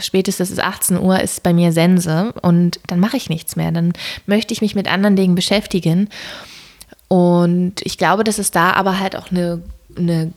spätestens 0.00 0.58
18 0.58 0.98
Uhr 0.98 1.20
ist 1.20 1.42
bei 1.42 1.52
mir 1.52 1.72
Sense 1.72 2.32
und 2.42 2.80
dann 2.86 3.00
mache 3.00 3.16
ich 3.16 3.28
nichts 3.28 3.56
mehr. 3.56 3.72
Dann 3.72 3.92
möchte 4.26 4.52
ich 4.52 4.60
mich 4.60 4.74
mit 4.74 4.90
anderen 4.90 5.16
Dingen 5.16 5.34
beschäftigen. 5.34 6.08
Und 7.08 7.74
ich 7.82 7.98
glaube, 7.98 8.24
dass 8.24 8.38
es 8.38 8.50
da 8.50 8.72
aber 8.72 9.00
halt 9.00 9.16
auch 9.16 9.30
eine, 9.32 9.62
eine 9.96 10.32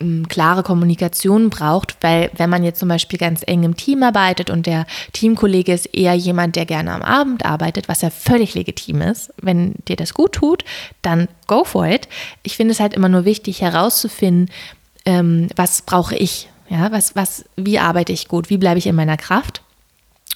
mm, 0.00 0.24
klare 0.24 0.64
Kommunikation 0.64 1.50
braucht, 1.50 1.96
weil 2.00 2.30
wenn 2.36 2.50
man 2.50 2.64
jetzt 2.64 2.80
zum 2.80 2.88
Beispiel 2.88 3.18
ganz 3.18 3.42
eng 3.46 3.62
im 3.62 3.76
Team 3.76 4.02
arbeitet 4.02 4.50
und 4.50 4.66
der 4.66 4.86
Teamkollege 5.12 5.72
ist 5.72 5.86
eher 5.94 6.14
jemand, 6.14 6.56
der 6.56 6.66
gerne 6.66 6.92
am 6.92 7.02
Abend 7.02 7.44
arbeitet, 7.44 7.88
was 7.88 8.02
ja 8.02 8.10
völlig 8.10 8.54
legitim 8.54 9.02
ist, 9.02 9.32
wenn 9.40 9.74
dir 9.86 9.94
das 9.94 10.12
gut 10.12 10.32
tut, 10.32 10.64
dann 11.02 11.28
go 11.46 11.62
for 11.62 11.86
it. 11.86 12.08
Ich 12.42 12.56
finde 12.56 12.72
es 12.72 12.80
halt 12.80 12.92
immer 12.92 13.08
nur 13.08 13.24
wichtig 13.24 13.62
herauszufinden, 13.62 14.50
ähm, 15.06 15.48
was 15.54 15.82
brauche 15.82 16.16
ich, 16.16 16.48
ja, 16.70 16.92
was, 16.92 17.16
was, 17.16 17.44
wie 17.56 17.78
arbeite 17.78 18.12
ich 18.12 18.28
gut? 18.28 18.48
Wie 18.48 18.56
bleibe 18.56 18.78
ich 18.78 18.86
in 18.86 18.94
meiner 18.94 19.16
Kraft? 19.16 19.62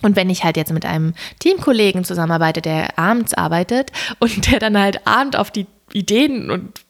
Und 0.03 0.17
wenn 0.17 0.29
ich 0.29 0.45
halt 0.45 0.57
jetzt 0.57 0.73
mit 0.73 0.85
einem 0.85 1.14
Teamkollegen 1.38 2.05
zusammenarbeite, 2.05 2.61
der 2.61 2.99
abends 2.99 3.33
arbeitet 3.33 3.93
und 4.19 4.50
der 4.50 4.59
dann 4.59 4.79
halt 4.79 5.07
abend 5.07 5.37
auf 5.37 5.50
die 5.50 5.67
Ideen 5.93 6.50
und 6.50 6.81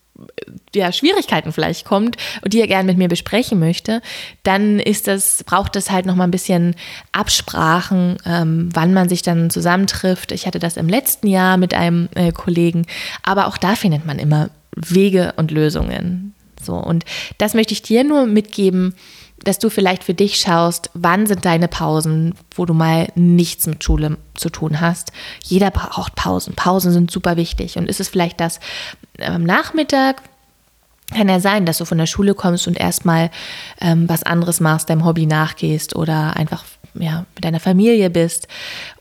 ja, 0.74 0.92
Schwierigkeiten 0.92 1.52
vielleicht 1.52 1.84
kommt 1.84 2.16
und 2.42 2.52
die 2.52 2.60
er 2.60 2.68
gerne 2.68 2.86
mit 2.86 2.96
mir 2.96 3.08
besprechen 3.08 3.58
möchte, 3.58 4.00
dann 4.44 4.78
ist 4.78 5.08
das, 5.08 5.42
braucht 5.44 5.74
es 5.74 5.90
halt 5.90 6.06
nochmal 6.06 6.28
ein 6.28 6.32
bisschen 6.32 6.76
Absprachen, 7.10 8.16
ähm, 8.24 8.70
wann 8.72 8.94
man 8.94 9.08
sich 9.08 9.22
dann 9.22 9.50
zusammentrifft. 9.50 10.30
Ich 10.30 10.46
hatte 10.46 10.60
das 10.60 10.76
im 10.76 10.88
letzten 10.88 11.26
Jahr 11.26 11.56
mit 11.56 11.74
einem 11.74 12.08
äh, 12.14 12.30
Kollegen, 12.30 12.86
aber 13.24 13.48
auch 13.48 13.58
da 13.58 13.74
findet 13.74 14.06
man 14.06 14.20
immer 14.20 14.50
Wege 14.76 15.34
und 15.36 15.50
Lösungen. 15.50 16.32
So, 16.62 16.74
und 16.74 17.04
das 17.38 17.54
möchte 17.54 17.74
ich 17.74 17.82
dir 17.82 18.04
nur 18.04 18.26
mitgeben, 18.26 18.94
dass 19.44 19.58
du 19.58 19.70
vielleicht 19.70 20.04
für 20.04 20.14
dich 20.14 20.36
schaust, 20.36 20.90
wann 20.94 21.26
sind 21.26 21.44
deine 21.44 21.68
Pausen, 21.68 22.34
wo 22.54 22.64
du 22.64 22.74
mal 22.74 23.08
nichts 23.14 23.66
mit 23.66 23.84
Schule 23.84 24.16
zu 24.34 24.48
tun 24.50 24.80
hast. 24.80 25.12
Jeder 25.42 25.70
braucht 25.70 26.14
Pausen. 26.14 26.54
Pausen 26.54 26.92
sind 26.92 27.10
super 27.10 27.36
wichtig. 27.36 27.76
Und 27.76 27.88
ist 27.88 28.00
es 28.00 28.08
vielleicht 28.08 28.40
das 28.40 28.58
am 29.20 29.36
ähm, 29.36 29.44
Nachmittag? 29.44 30.22
Kann 31.14 31.28
ja 31.28 31.38
sein, 31.38 31.66
dass 31.66 31.78
du 31.78 31.84
von 31.84 31.98
der 31.98 32.06
Schule 32.06 32.34
kommst 32.34 32.66
und 32.66 32.80
erstmal 32.80 33.30
ähm, 33.80 34.08
was 34.08 34.22
anderes 34.22 34.58
machst, 34.60 34.88
deinem 34.88 35.04
Hobby 35.04 35.26
nachgehst 35.26 35.94
oder 35.94 36.34
einfach 36.36 36.64
ja, 36.94 37.26
mit 37.34 37.44
deiner 37.44 37.60
Familie 37.60 38.08
bist 38.08 38.48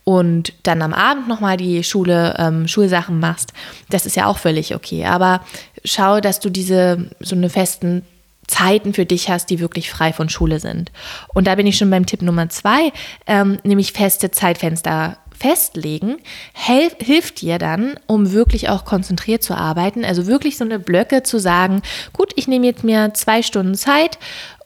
und 0.04 0.54
dann 0.64 0.82
am 0.82 0.94
Abend 0.94 1.28
nochmal 1.28 1.58
die 1.58 1.84
Schule, 1.84 2.36
ähm, 2.38 2.68
Schulsachen 2.68 3.20
machst. 3.20 3.54
Das 3.90 4.06
ist 4.06 4.16
ja 4.16 4.26
auch 4.26 4.38
völlig 4.38 4.76
okay. 4.76 5.06
Aber 5.06 5.42
schau, 5.86 6.20
dass 6.20 6.40
du 6.40 6.50
diese 6.50 7.10
so 7.20 7.36
eine 7.36 7.50
festen 7.50 8.04
Zeiten 8.48 8.94
für 8.94 9.06
dich 9.06 9.30
hast, 9.30 9.50
die 9.50 9.60
wirklich 9.60 9.90
frei 9.90 10.14
von 10.14 10.30
Schule 10.30 10.60
sind. 10.60 10.92
Und 11.34 11.48
da 11.48 11.56
bin 11.56 11.68
ich 11.68 11.78
schon 11.78 11.90
beim 11.90 12.06
Tipp 12.06 12.22
Nummer 12.22 12.50
zwei, 12.50 12.92
ähm, 13.26 13.60
nämlich 13.64 13.94
feste 13.94 14.32
Zeitfenster 14.32 15.18
festlegen, 15.38 16.18
helf, 16.54 16.96
hilft 17.00 17.42
dir 17.42 17.58
dann, 17.58 18.00
um 18.08 18.32
wirklich 18.32 18.70
auch 18.70 18.86
konzentriert 18.86 19.44
zu 19.44 19.56
arbeiten. 19.56 20.06
Also 20.06 20.28
wirklich 20.28 20.58
so 20.58 20.64
eine 20.64 20.80
Blöcke 20.80 21.24
zu 21.24 21.40
sagen, 21.40 21.82
gut, 22.14 22.32
ich 22.36 22.48
nehme 22.48 22.66
jetzt 22.66 22.84
mir 22.84 23.14
zwei 23.14 23.42
Stunden 23.42 23.76
Zeit, 23.76 24.20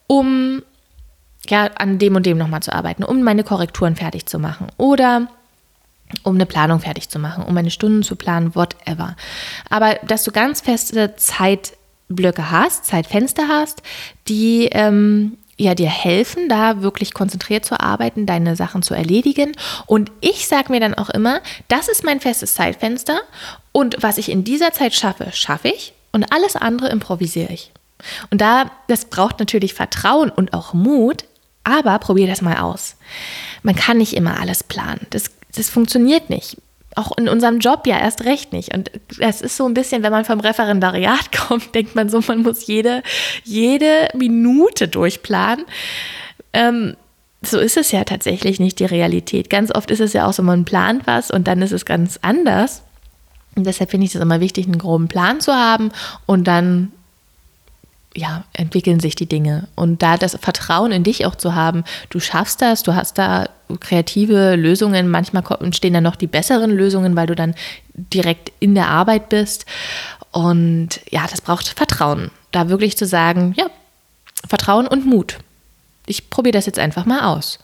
um 0.08 0.62
ja, 1.50 1.70
an 1.78 1.98
dem 1.98 2.16
und 2.16 2.26
dem 2.26 2.38
nochmal 2.38 2.62
zu 2.62 2.74
arbeiten, 2.74 3.04
um 3.04 3.24
meine 3.24 3.44
Korrekturen 3.44 3.96
fertig 3.96 4.26
zu 4.26 4.40
machen. 4.40 4.68
Oder 4.78 5.28
um 6.24 6.36
eine 6.36 6.46
Planung 6.46 6.80
fertig 6.80 7.10
zu 7.10 7.20
machen, 7.20 7.44
um 7.44 7.54
meine 7.54 7.72
Stunden 7.72 8.04
zu 8.04 8.16
planen, 8.16 8.56
whatever. 8.56 9.16
Aber 9.70 9.96
dass 10.08 10.24
du 10.24 10.32
ganz 10.32 10.62
feste 10.62 11.16
Zeit 11.16 11.77
Blöcke 12.10 12.52
hast, 12.52 12.86
Zeitfenster 12.86 13.48
hast, 13.48 13.82
die 14.28 14.70
ähm, 14.72 15.38
ja 15.58 15.76
dir 15.76 15.90
helfen, 15.90 16.50
da 16.50 16.82
wirklich 16.82 17.14
konzentriert 17.14 17.66
zu 17.66 17.80
arbeiten, 17.80 18.26
deine 18.26 18.56
Sachen 18.56 18.84
zu 18.84 18.94
erledigen. 18.94 19.54
Und 19.86 20.12
ich 20.22 20.48
sage 20.48 20.72
mir 20.72 20.80
dann 20.80 20.94
auch 20.94 21.10
immer, 21.10 21.42
das 21.68 21.88
ist 21.88 22.04
mein 22.04 22.20
festes 22.20 22.54
Zeitfenster 22.54 23.20
und 23.72 23.98
was 24.02 24.18
ich 24.18 24.30
in 24.30 24.44
dieser 24.44 24.72
Zeit 24.72 24.94
schaffe, 24.94 25.32
schaffe 25.34 25.70
ich 25.70 25.94
und 26.12 26.32
alles 26.32 26.56
andere 26.56 26.90
improvisiere 26.90 27.52
ich. 27.52 27.72
Und 28.30 28.42
da, 28.42 28.72
das 28.88 29.06
braucht 29.06 29.40
natürlich 29.40 29.74
Vertrauen 29.74 30.30
und 30.30 30.54
auch 30.54 30.74
Mut, 30.74 31.26
aber 31.64 31.98
probier 32.00 32.28
das 32.28 32.42
mal 32.42 32.58
aus. 32.58 32.96
Man 33.64 33.76
kann 33.76 33.98
nicht 33.98 34.14
immer 34.14 34.40
alles 34.40 34.64
planen. 34.64 35.08
Das, 35.10 35.32
das 35.56 35.70
funktioniert 35.70 36.30
nicht 36.30 36.58
auch 36.98 37.18
in 37.18 37.30
unserem 37.30 37.60
Job 37.60 37.86
ja 37.88 38.00
erst 38.00 38.26
recht 38.26 38.54
nicht. 38.54 38.74
Und 38.74 38.92
es 39.20 39.42
ist 39.42 39.58
so 39.58 39.66
ein 39.66 39.74
bisschen, 39.74 40.04
wenn 40.04 40.12
man 40.12 40.26
vom 40.26 40.40
Referendariat 40.40 41.32
kommt, 41.48 41.74
denkt 41.76 41.96
man 41.96 42.10
so, 42.10 42.22
man 42.28 42.42
muss 42.42 42.68
jede, 42.68 43.04
jede 43.44 44.10
Minute 44.16 44.88
durchplanen. 44.88 45.66
Ähm, 46.54 46.96
so 47.42 47.60
ist 47.60 47.78
es 47.78 47.92
ja 47.92 48.04
tatsächlich 48.04 48.60
nicht 48.60 48.80
die 48.80 48.86
Realität. 48.86 49.50
Ganz 49.50 49.74
oft 49.74 49.92
ist 49.92 50.00
es 50.00 50.14
ja 50.14 50.28
auch 50.28 50.34
so, 50.34 50.44
man 50.44 50.66
plant 50.66 51.06
was 51.06 51.30
und 51.30 51.48
dann 51.48 51.62
ist 51.62 51.72
es 51.72 51.86
ganz 51.86 52.20
anders. 52.22 52.82
Und 53.56 53.66
deshalb 53.66 53.92
finde 53.92 54.06
ich 54.06 54.16
es 54.16 54.22
immer 54.22 54.40
wichtig, 54.40 54.66
einen 54.66 54.78
groben 54.78 55.08
Plan 55.08 55.40
zu 55.40 55.54
haben 55.54 55.92
und 56.26 56.46
dann 56.46 56.92
ja, 58.18 58.44
entwickeln 58.54 59.00
sich 59.00 59.16
die 59.16 59.28
Dinge. 59.28 59.68
Und 59.76 60.02
da 60.02 60.18
das 60.18 60.36
Vertrauen 60.42 60.92
in 60.92 61.04
dich 61.04 61.26
auch 61.28 61.36
zu 61.36 61.54
haben, 61.54 61.84
du 62.10 62.20
schaffst 62.20 62.62
das, 62.64 62.82
du 62.82 62.96
hast 62.96 63.20
da 63.20 63.48
kreative 63.80 64.56
Lösungen, 64.56 65.08
manchmal 65.08 65.44
entstehen 65.62 65.94
dann 65.94 66.04
noch 66.04 66.16
die 66.16 66.26
besseren 66.26 66.72
Lösungen, 66.72 67.16
weil 67.16 67.28
du 67.28 67.36
dann 67.36 67.54
direkt 67.94 68.52
in 68.60 68.74
der 68.74 68.88
Arbeit 68.88 69.30
bist. 69.30 69.68
Und 70.32 71.00
ja, 71.12 71.28
das 71.30 71.42
braucht 71.42 71.68
Vertrauen. 71.68 72.32
Da 72.52 72.70
wirklich 72.70 72.98
zu 72.98 73.06
sagen, 73.06 73.54
ja, 73.56 73.68
Vertrauen 74.48 74.88
und 74.88 75.06
Mut. 75.06 75.38
Ich 76.08 76.32
probiere 76.32 76.54
das 76.54 76.66
jetzt 76.66 76.80
einfach 76.80 77.06
mal 77.06 77.22
aus. 77.22 77.60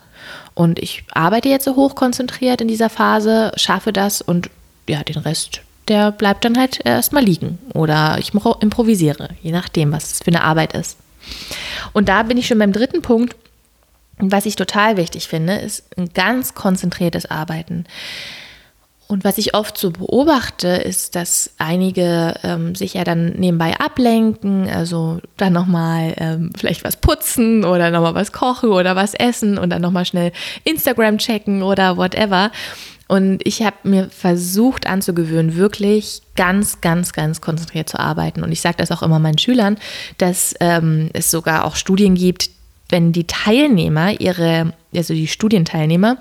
Und 0.54 0.78
ich 0.78 1.02
arbeite 1.10 1.48
jetzt 1.48 1.64
so 1.64 1.74
hochkonzentriert 1.74 2.60
in 2.60 2.68
dieser 2.68 2.90
Phase, 2.90 3.50
schaffe 3.56 3.92
das 3.92 4.22
und 4.22 4.50
ja, 4.86 5.02
den 5.02 5.18
Rest 5.18 5.63
der 5.88 6.12
bleibt 6.12 6.44
dann 6.44 6.58
halt 6.58 6.84
erstmal 6.84 7.24
liegen 7.24 7.58
oder 7.74 8.18
ich 8.18 8.32
improvisiere, 8.60 9.28
je 9.42 9.52
nachdem, 9.52 9.92
was 9.92 10.12
es 10.12 10.18
für 10.20 10.28
eine 10.28 10.42
Arbeit 10.42 10.72
ist. 10.72 10.98
Und 11.92 12.08
da 12.08 12.22
bin 12.22 12.38
ich 12.38 12.46
schon 12.46 12.58
beim 12.58 12.72
dritten 12.72 13.02
Punkt. 13.02 13.36
Was 14.18 14.46
ich 14.46 14.54
total 14.54 14.96
wichtig 14.96 15.26
finde, 15.26 15.56
ist 15.56 15.84
ein 15.98 16.10
ganz 16.14 16.54
konzentriertes 16.54 17.26
Arbeiten. 17.26 17.84
Und 19.06 19.22
was 19.22 19.36
ich 19.38 19.54
oft 19.54 19.76
so 19.76 19.90
beobachte, 19.90 20.68
ist, 20.68 21.14
dass 21.14 21.50
einige 21.58 22.34
ähm, 22.42 22.74
sich 22.74 22.94
ja 22.94 23.04
dann 23.04 23.32
nebenbei 23.32 23.78
ablenken, 23.78 24.68
also 24.68 25.20
dann 25.36 25.52
nochmal 25.52 26.14
ähm, 26.16 26.52
vielleicht 26.56 26.84
was 26.84 26.96
putzen 26.96 27.64
oder 27.64 27.90
nochmal 27.90 28.14
was 28.14 28.32
kochen 28.32 28.70
oder 28.70 28.96
was 28.96 29.12
essen 29.12 29.58
und 29.58 29.70
dann 29.70 29.82
nochmal 29.82 30.06
schnell 30.06 30.32
Instagram 30.64 31.18
checken 31.18 31.62
oder 31.62 31.98
whatever. 31.98 32.50
Und 33.06 33.46
ich 33.46 33.62
habe 33.62 33.76
mir 33.84 34.08
versucht 34.08 34.86
anzugewöhnen, 34.86 35.56
wirklich 35.56 36.22
ganz, 36.36 36.80
ganz, 36.80 37.12
ganz 37.12 37.40
konzentriert 37.40 37.88
zu 37.88 37.98
arbeiten. 37.98 38.42
Und 38.42 38.52
ich 38.52 38.60
sage 38.60 38.76
das 38.78 38.90
auch 38.90 39.02
immer 39.02 39.18
meinen 39.18 39.38
Schülern, 39.38 39.76
dass 40.18 40.54
ähm, 40.60 41.10
es 41.12 41.30
sogar 41.30 41.64
auch 41.64 41.76
Studien 41.76 42.14
gibt, 42.14 42.50
wenn 42.88 43.12
die 43.12 43.26
Teilnehmer, 43.26 44.20
ihre, 44.20 44.72
also 44.94 45.14
die 45.14 45.26
Studienteilnehmer, 45.26 46.16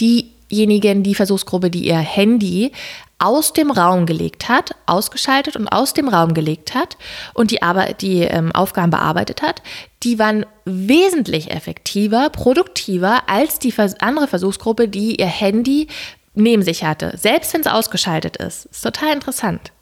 diejenigen, 0.00 1.02
die 1.02 1.14
Versuchsgruppe, 1.14 1.70
die 1.70 1.86
ihr 1.86 1.98
Handy 1.98 2.72
aus 3.18 3.52
dem 3.52 3.70
Raum 3.70 4.04
gelegt 4.04 4.48
hat, 4.48 4.74
ausgeschaltet 4.84 5.56
und 5.56 5.68
aus 5.68 5.94
dem 5.94 6.08
Raum 6.08 6.34
gelegt 6.34 6.74
hat 6.74 6.98
und 7.32 7.50
die, 7.50 7.62
Arbeit, 7.62 8.02
die 8.02 8.20
ähm, 8.20 8.52
Aufgaben 8.52 8.90
bearbeitet 8.90 9.40
hat, 9.40 9.62
die 10.02 10.18
waren 10.18 10.44
wesentlich 10.64 11.50
effektiver, 11.50 12.28
produktiver 12.28 13.22
als 13.28 13.58
die 13.58 13.72
andere 14.00 14.28
Versuchsgruppe, 14.28 14.88
die 14.88 15.16
ihr 15.16 15.26
Handy 15.26 15.88
neben 16.34 16.62
sich 16.62 16.84
hatte, 16.84 17.14
selbst 17.16 17.54
wenn 17.54 17.62
es 17.62 17.66
ausgeschaltet 17.66 18.36
ist. 18.36 18.66
ist 18.66 18.82
total 18.82 19.14
interessant. 19.14 19.72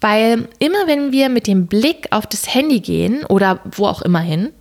Weil 0.00 0.48
immer 0.58 0.86
wenn 0.86 1.12
wir 1.12 1.30
mit 1.30 1.46
dem 1.46 1.66
Blick 1.66 2.08
auf 2.10 2.26
das 2.26 2.52
Handy 2.54 2.80
gehen 2.80 3.24
oder 3.24 3.60
wo 3.64 3.86
auch 3.86 4.02
immer 4.02 4.20
hin, 4.20 4.52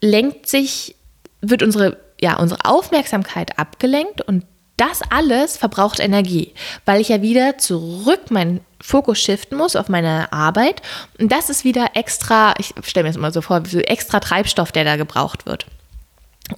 lenkt 0.00 0.48
sich, 0.48 0.96
wird 1.40 1.62
unsere, 1.62 1.98
ja, 2.20 2.36
unsere 2.36 2.64
Aufmerksamkeit 2.64 3.60
abgelenkt 3.60 4.20
und 4.22 4.44
das 4.82 5.00
alles 5.10 5.56
verbraucht 5.56 6.00
Energie, 6.00 6.52
weil 6.84 7.00
ich 7.00 7.08
ja 7.08 7.22
wieder 7.22 7.56
zurück 7.56 8.30
meinen 8.30 8.60
Fokus 8.80 9.20
shiften 9.20 9.56
muss 9.56 9.76
auf 9.76 9.88
meine 9.88 10.32
Arbeit. 10.32 10.82
Und 11.20 11.30
das 11.30 11.50
ist 11.50 11.64
wieder 11.64 11.90
extra, 11.94 12.54
ich 12.58 12.74
stelle 12.82 13.04
mir 13.04 13.10
das 13.10 13.16
immer 13.16 13.30
so 13.30 13.42
vor, 13.42 13.62
so 13.64 13.78
extra 13.78 14.18
Treibstoff, 14.18 14.72
der 14.72 14.84
da 14.84 14.96
gebraucht 14.96 15.46
wird. 15.46 15.66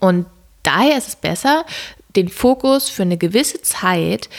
Und 0.01 0.25
daher 0.63 0.97
ist 0.97 1.09
es 1.09 1.17
besser, 1.17 1.67
den 2.17 2.31
Fokus 2.31 2.89
für 2.89 3.03
eine 3.03 3.19
gewisse 3.19 3.61
Zeit 3.61 4.31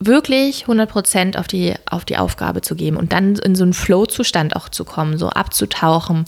wirklich 0.00 0.64
100% 0.64 1.38
auf 1.38 1.46
die, 1.46 1.74
auf 1.88 2.04
die 2.04 2.16
Aufgabe 2.16 2.62
zu 2.62 2.74
geben 2.74 2.96
und 2.96 3.12
dann 3.12 3.36
in 3.36 3.54
so 3.54 3.62
einen 3.62 3.74
Flow-Zustand 3.74 4.56
auch 4.56 4.68
zu 4.68 4.84
kommen, 4.84 5.18
so 5.18 5.28
abzutauchen 5.28 6.24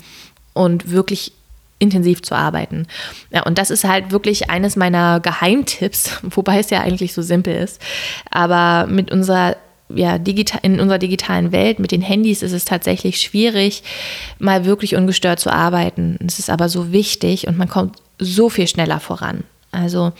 und 0.54 0.92
wirklich 0.92 1.32
intensiv 1.78 2.22
zu 2.22 2.34
arbeiten. 2.34 2.86
Ja, 3.30 3.44
und 3.44 3.58
das 3.58 3.70
ist 3.70 3.84
halt 3.84 4.10
wirklich 4.10 4.50
eines 4.50 4.76
meiner 4.76 5.20
Geheimtipps, 5.20 6.18
wobei 6.22 6.58
es 6.58 6.70
ja 6.70 6.80
eigentlich 6.80 7.12
so 7.12 7.22
simpel 7.22 7.54
ist. 7.54 7.80
Aber 8.30 8.86
mit 8.86 9.10
unserer 9.10 9.56
ja, 9.88 10.18
digital, 10.18 10.60
in 10.62 10.80
unserer 10.80 10.98
digitalen 10.98 11.52
Welt 11.52 11.78
mit 11.78 11.92
den 11.92 12.02
Handys 12.02 12.42
ist 12.42 12.52
es 12.52 12.64
tatsächlich 12.64 13.20
schwierig, 13.20 13.82
mal 14.38 14.64
wirklich 14.64 14.96
ungestört 14.96 15.38
zu 15.38 15.52
arbeiten. 15.52 16.18
Es 16.26 16.38
ist 16.38 16.50
aber 16.50 16.68
so 16.68 16.90
wichtig 16.92 17.46
und 17.46 17.56
man 17.56 17.68
kommt 17.68 17.96
so 18.18 18.48
viel 18.48 18.66
schneller 18.66 18.98
voran. 18.98 19.44
Also 19.70 20.12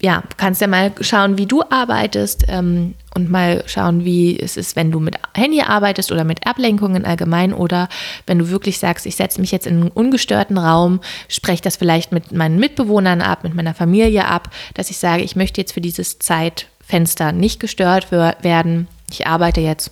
ja, 0.00 0.22
kannst 0.36 0.60
ja 0.60 0.68
mal 0.68 0.92
schauen, 1.00 1.38
wie 1.38 1.46
du 1.46 1.62
arbeitest 1.68 2.44
ähm, 2.48 2.94
und 3.14 3.30
mal 3.30 3.64
schauen, 3.66 4.04
wie 4.04 4.38
es 4.38 4.56
ist, 4.56 4.76
wenn 4.76 4.92
du 4.92 5.00
mit 5.00 5.16
Handy 5.34 5.60
arbeitest 5.60 6.12
oder 6.12 6.22
mit 6.22 6.46
Ablenkungen 6.46 7.04
allgemein 7.04 7.52
oder 7.52 7.88
wenn 8.26 8.38
du 8.38 8.48
wirklich 8.48 8.78
sagst, 8.78 9.06
ich 9.06 9.16
setze 9.16 9.40
mich 9.40 9.50
jetzt 9.50 9.66
in 9.66 9.80
einen 9.80 9.90
ungestörten 9.90 10.56
Raum, 10.56 11.00
spreche 11.28 11.62
das 11.62 11.76
vielleicht 11.76 12.12
mit 12.12 12.30
meinen 12.30 12.60
Mitbewohnern 12.60 13.20
ab, 13.20 13.42
mit 13.42 13.54
meiner 13.54 13.74
Familie 13.74 14.26
ab, 14.26 14.50
dass 14.74 14.90
ich 14.90 14.98
sage, 14.98 15.24
ich 15.24 15.34
möchte 15.34 15.60
jetzt 15.60 15.72
für 15.72 15.80
dieses 15.80 16.20
Zeitfenster 16.20 17.32
nicht 17.32 17.58
gestört 17.58 18.12
werden. 18.12 18.86
Ich 19.10 19.26
arbeite 19.26 19.60
jetzt. 19.60 19.90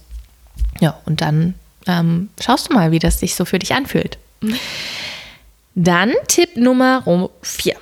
Ja, 0.81 1.01
und 1.05 1.21
dann 1.21 1.55
ähm, 1.89 2.29
schaust 2.41 2.71
du 2.71 2.75
mal, 2.75 2.93
wie 2.93 3.01
das 3.01 3.19
sich 3.19 3.35
so 3.35 3.45
für 3.45 3.59
dich 3.59 3.75
anfühlt. 3.75 4.19
Dann 5.75 6.13
Tipp 6.29 6.57
Nummer 6.57 7.29
4 7.43 7.75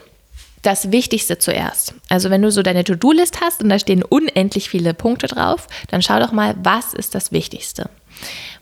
das 0.65 0.91
Wichtigste 0.91 1.39
zuerst. 1.39 1.95
Also 2.09 2.31
wenn 2.31 2.43
du 2.43 2.51
so 2.51 2.63
deine 2.63 2.85
To-Do-List 2.85 3.41
hast 3.41 3.63
und 3.63 3.69
da 3.69 3.79
stehen 3.79 4.03
unendlich 4.03 4.69
viele 4.69 4.95
Punkte 4.95 5.27
drauf, 5.27 5.69
dann 5.89 6.03
schau 6.03 6.19
doch 6.19 6.33
mal, 6.33 6.57
was 6.63 6.95
ist 6.95 7.15
das 7.15 7.33
Wichtigste. 7.33 7.91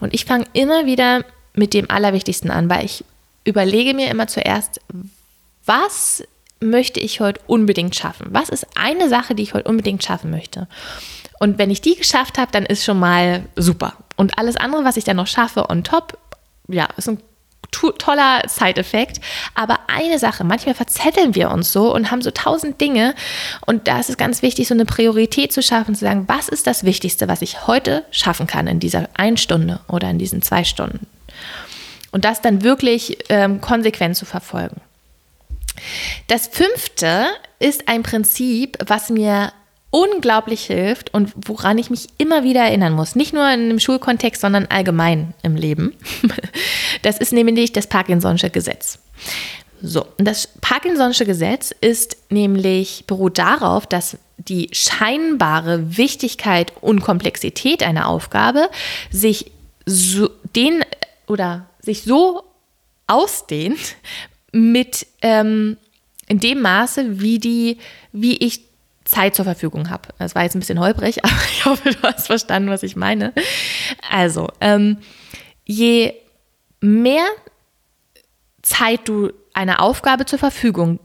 Und 0.00 0.12
ich 0.12 0.25
fange 0.25 0.47
immer 0.52 0.85
wieder 0.85 1.25
mit 1.54 1.75
dem 1.75 1.90
Allerwichtigsten 1.90 2.50
an, 2.50 2.68
weil 2.68 2.85
ich 2.85 3.04
überlege 3.44 3.94
mir 3.94 4.11
immer 4.11 4.26
zuerst, 4.26 4.80
was 5.64 6.25
möchte 6.61 7.00
ich 7.00 7.21
heute 7.21 7.40
unbedingt 7.47 7.94
schaffen? 7.94 8.26
Was 8.30 8.49
ist 8.49 8.66
eine 8.76 9.09
Sache, 9.09 9.35
die 9.35 9.42
ich 9.44 9.55
heute 9.55 9.68
unbedingt 9.68 10.03
schaffen 10.03 10.31
möchte? 10.31 10.68
Und 11.38 11.59
wenn 11.59 11.70
ich 11.70 11.81
die 11.81 11.96
geschafft 11.96 12.38
habe, 12.38 12.53
dann 12.53 12.66
ist 12.66 12.85
schon 12.85 12.98
mal 12.98 13.44
super. 13.57 13.94
Und 14.16 14.38
alles 14.38 14.57
andere, 14.57 14.85
was 14.85 14.96
ich 14.96 15.05
dann 15.05 15.16
noch 15.16 15.26
schaffe 15.26 15.70
on 15.70 15.85
top, 15.85 16.18
ja, 16.68 16.88
ist 16.96 17.09
ein 17.09 17.18
toller 17.72 18.42
Side-Effekt. 18.46 19.20
Aber 19.54 19.80
eine 19.88 20.18
Sache, 20.18 20.44
manchmal 20.44 20.74
verzetteln 20.74 21.35
wir 21.35 21.50
uns 21.50 21.72
so 21.72 21.92
und 21.94 22.11
haben 22.11 22.22
so 22.22 22.30
tausend 22.30 22.80
Dinge. 22.80 23.14
Und 23.66 23.88
da 23.88 23.98
ist 23.98 24.11
es 24.11 24.16
ganz 24.16 24.42
wichtig, 24.42 24.68
so 24.68 24.74
eine 24.74 24.85
Priorität 24.85 25.52
zu 25.52 25.62
schaffen, 25.62 25.94
zu 25.94 26.04
sagen, 26.04 26.24
was 26.28 26.48
ist 26.48 26.66
das 26.66 26.85
Wichtigste, 26.85 27.28
was 27.28 27.42
ich 27.42 27.66
heute 27.66 28.04
schaffen 28.11 28.46
kann 28.46 28.66
in 28.66 28.80
dieser 28.80 29.08
einen 29.14 29.37
Stunde 29.37 29.80
oder 29.88 30.08
in 30.11 30.18
diesen 30.18 30.42
zwei 30.42 30.64
Stunden. 30.64 31.06
Und 32.12 32.24
das 32.24 32.42
dann 32.42 32.62
wirklich 32.62 33.18
ähm, 33.30 33.61
konsequent 33.61 34.16
zu 34.16 34.26
verfolgen. 34.26 34.80
Das 36.28 36.46
fünfte 36.46 37.26
ist 37.58 37.88
ein 37.88 38.02
Prinzip, 38.02 38.76
was 38.87 39.08
mir 39.08 39.52
unglaublich 39.92 40.64
hilft 40.64 41.12
und 41.12 41.33
woran 41.37 41.76
ich 41.76 41.90
mich 41.90 42.09
immer 42.16 42.42
wieder 42.42 42.62
erinnern 42.62 42.94
muss. 42.94 43.14
Nicht 43.14 43.35
nur 43.35 43.44
in 43.44 43.61
einem 43.61 43.78
Schulkontext, 43.78 44.40
sondern 44.40 44.66
allgemein 44.66 45.35
im 45.44 45.55
Leben. 45.55 45.94
Das 47.00 47.18
ist 47.18 47.33
nämlich 47.33 47.72
das 47.72 47.90
Parkinson'sche 47.90 48.50
Gesetz. 48.50 49.00
So, 49.81 50.07
das 50.18 50.48
Parkinson'sche 50.61 51.24
Gesetz 51.24 51.74
ist 51.81 52.16
nämlich, 52.28 53.05
beruht 53.09 53.38
darauf, 53.38 53.87
dass 53.87 54.18
die 54.37 54.68
scheinbare 54.70 55.96
Wichtigkeit 55.96 56.72
und 56.81 57.00
Komplexität 57.00 57.83
einer 57.83 58.07
Aufgabe 58.07 58.68
sich 59.11 59.50
so 59.85 60.31
den 60.55 60.85
oder 61.26 61.66
sich 61.81 62.02
so 62.02 62.44
ausdehnt 63.09 63.96
mit 64.52 65.07
ähm, 65.22 65.76
in 66.28 66.38
dem 66.38 66.61
Maße, 66.61 67.20
wie 67.20 67.38
die, 67.40 67.78
wie 68.12 68.37
ich 68.37 68.71
Zeit 69.12 69.35
zur 69.35 69.44
Verfügung 69.44 69.90
habe. 69.90 70.09
Das 70.18 70.35
war 70.35 70.42
jetzt 70.42 70.57
ein 70.57 70.61
bisschen 70.61 70.81
holprig, 70.81 71.25
aber 71.25 71.42
ich 71.51 71.64
hoffe, 71.64 71.90
du 71.90 72.03
hast 72.03 72.27
verstanden, 72.27 72.70
was 72.70 72.83
ich 72.83 72.96
meine. 72.96 73.33
Also, 74.11 74.48
ähm, 74.61 74.98
je 75.64 76.14
mehr 76.81 77.25
Zeit 78.62 79.09
du 79.09 79.31
einer 79.53 79.81
Aufgabe 79.81 80.25
zur 80.25 80.38
Verfügung 80.38 80.98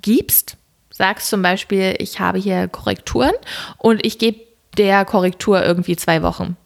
gibst, 0.00 0.56
sagst 0.90 1.28
zum 1.28 1.42
Beispiel, 1.42 1.94
ich 1.98 2.18
habe 2.18 2.38
hier 2.38 2.66
Korrekturen 2.68 3.34
und 3.78 4.04
ich 4.04 4.18
gebe 4.18 4.40
der 4.78 5.04
Korrektur 5.04 5.62
irgendwie 5.62 5.96
zwei 5.96 6.22
Wochen. 6.22 6.56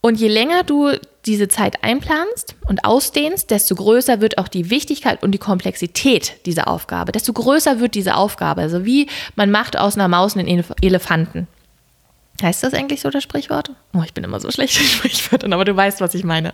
Und 0.00 0.18
je 0.18 0.28
länger 0.28 0.62
du 0.62 0.92
diese 1.26 1.48
Zeit 1.48 1.82
einplanst 1.82 2.54
und 2.68 2.84
ausdehnst, 2.84 3.50
desto 3.50 3.74
größer 3.74 4.20
wird 4.20 4.38
auch 4.38 4.48
die 4.48 4.70
Wichtigkeit 4.70 5.22
und 5.22 5.32
die 5.32 5.38
Komplexität 5.38 6.46
dieser 6.46 6.68
Aufgabe. 6.68 7.12
Desto 7.12 7.32
größer 7.32 7.80
wird 7.80 7.94
diese 7.94 8.14
Aufgabe. 8.14 8.62
Also 8.62 8.84
wie 8.84 9.08
man 9.34 9.50
macht 9.50 9.76
aus 9.78 9.96
einer 9.96 10.08
Maus 10.08 10.36
einen 10.36 10.64
Elefanten. 10.80 11.48
Heißt 12.42 12.62
das 12.62 12.74
eigentlich 12.74 13.00
so 13.00 13.10
das 13.10 13.22
Sprichwort? 13.22 13.70
Oh, 13.94 14.02
ich 14.04 14.12
bin 14.12 14.22
immer 14.22 14.40
so 14.40 14.50
schlecht 14.50 14.78
in 14.78 14.86
Sprichwörtern, 14.86 15.52
aber 15.52 15.64
du 15.64 15.74
weißt, 15.74 16.00
was 16.00 16.14
ich 16.14 16.24
meine. 16.24 16.52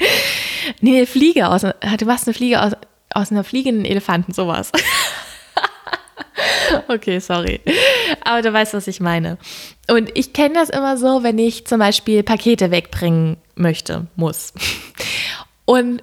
nee, 0.80 1.06
Fliege 1.06 1.48
aus, 1.48 1.62
du 1.62 2.04
machst 2.06 2.26
eine 2.26 2.34
Fliege 2.34 2.62
aus, 2.62 2.72
aus 3.10 3.30
einer 3.30 3.44
fliegenden 3.44 3.84
Elefanten, 3.84 4.32
sowas. 4.32 4.72
okay, 6.88 7.18
sorry. 7.18 7.60
Aber 8.24 8.42
du 8.42 8.52
weißt, 8.52 8.74
was 8.74 8.86
ich 8.86 9.00
meine. 9.00 9.38
Und 9.88 10.10
ich 10.14 10.32
kenne 10.32 10.54
das 10.54 10.70
immer 10.70 10.96
so, 10.96 11.22
wenn 11.22 11.38
ich 11.38 11.66
zum 11.66 11.78
Beispiel 11.78 12.22
Pakete 12.22 12.70
wegbringen 12.70 13.36
möchte, 13.54 14.06
muss. 14.16 14.52
Und 15.64 16.02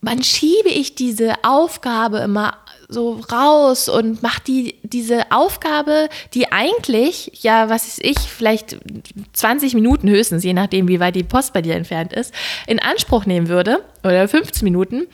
man 0.00 0.22
schiebe 0.22 0.68
ich 0.68 0.94
diese 0.94 1.34
Aufgabe 1.42 2.18
immer 2.18 2.54
so 2.88 3.20
raus 3.30 3.88
und 3.88 4.22
mache 4.22 4.42
die, 4.46 4.76
diese 4.82 5.30
Aufgabe, 5.30 6.08
die 6.32 6.50
eigentlich, 6.50 7.30
ja, 7.42 7.68
was 7.68 7.86
ist 7.86 8.02
ich, 8.02 8.18
vielleicht 8.18 8.78
20 9.34 9.74
Minuten 9.74 10.08
höchstens, 10.08 10.42
je 10.42 10.54
nachdem, 10.54 10.88
wie 10.88 11.00
weit 11.00 11.16
die 11.16 11.22
Post 11.22 11.52
bei 11.52 11.60
dir 11.60 11.74
entfernt 11.74 12.14
ist, 12.14 12.32
in 12.66 12.80
Anspruch 12.80 13.26
nehmen 13.26 13.48
würde, 13.48 13.84
oder 14.04 14.26
15 14.26 14.64
Minuten, 14.64 15.06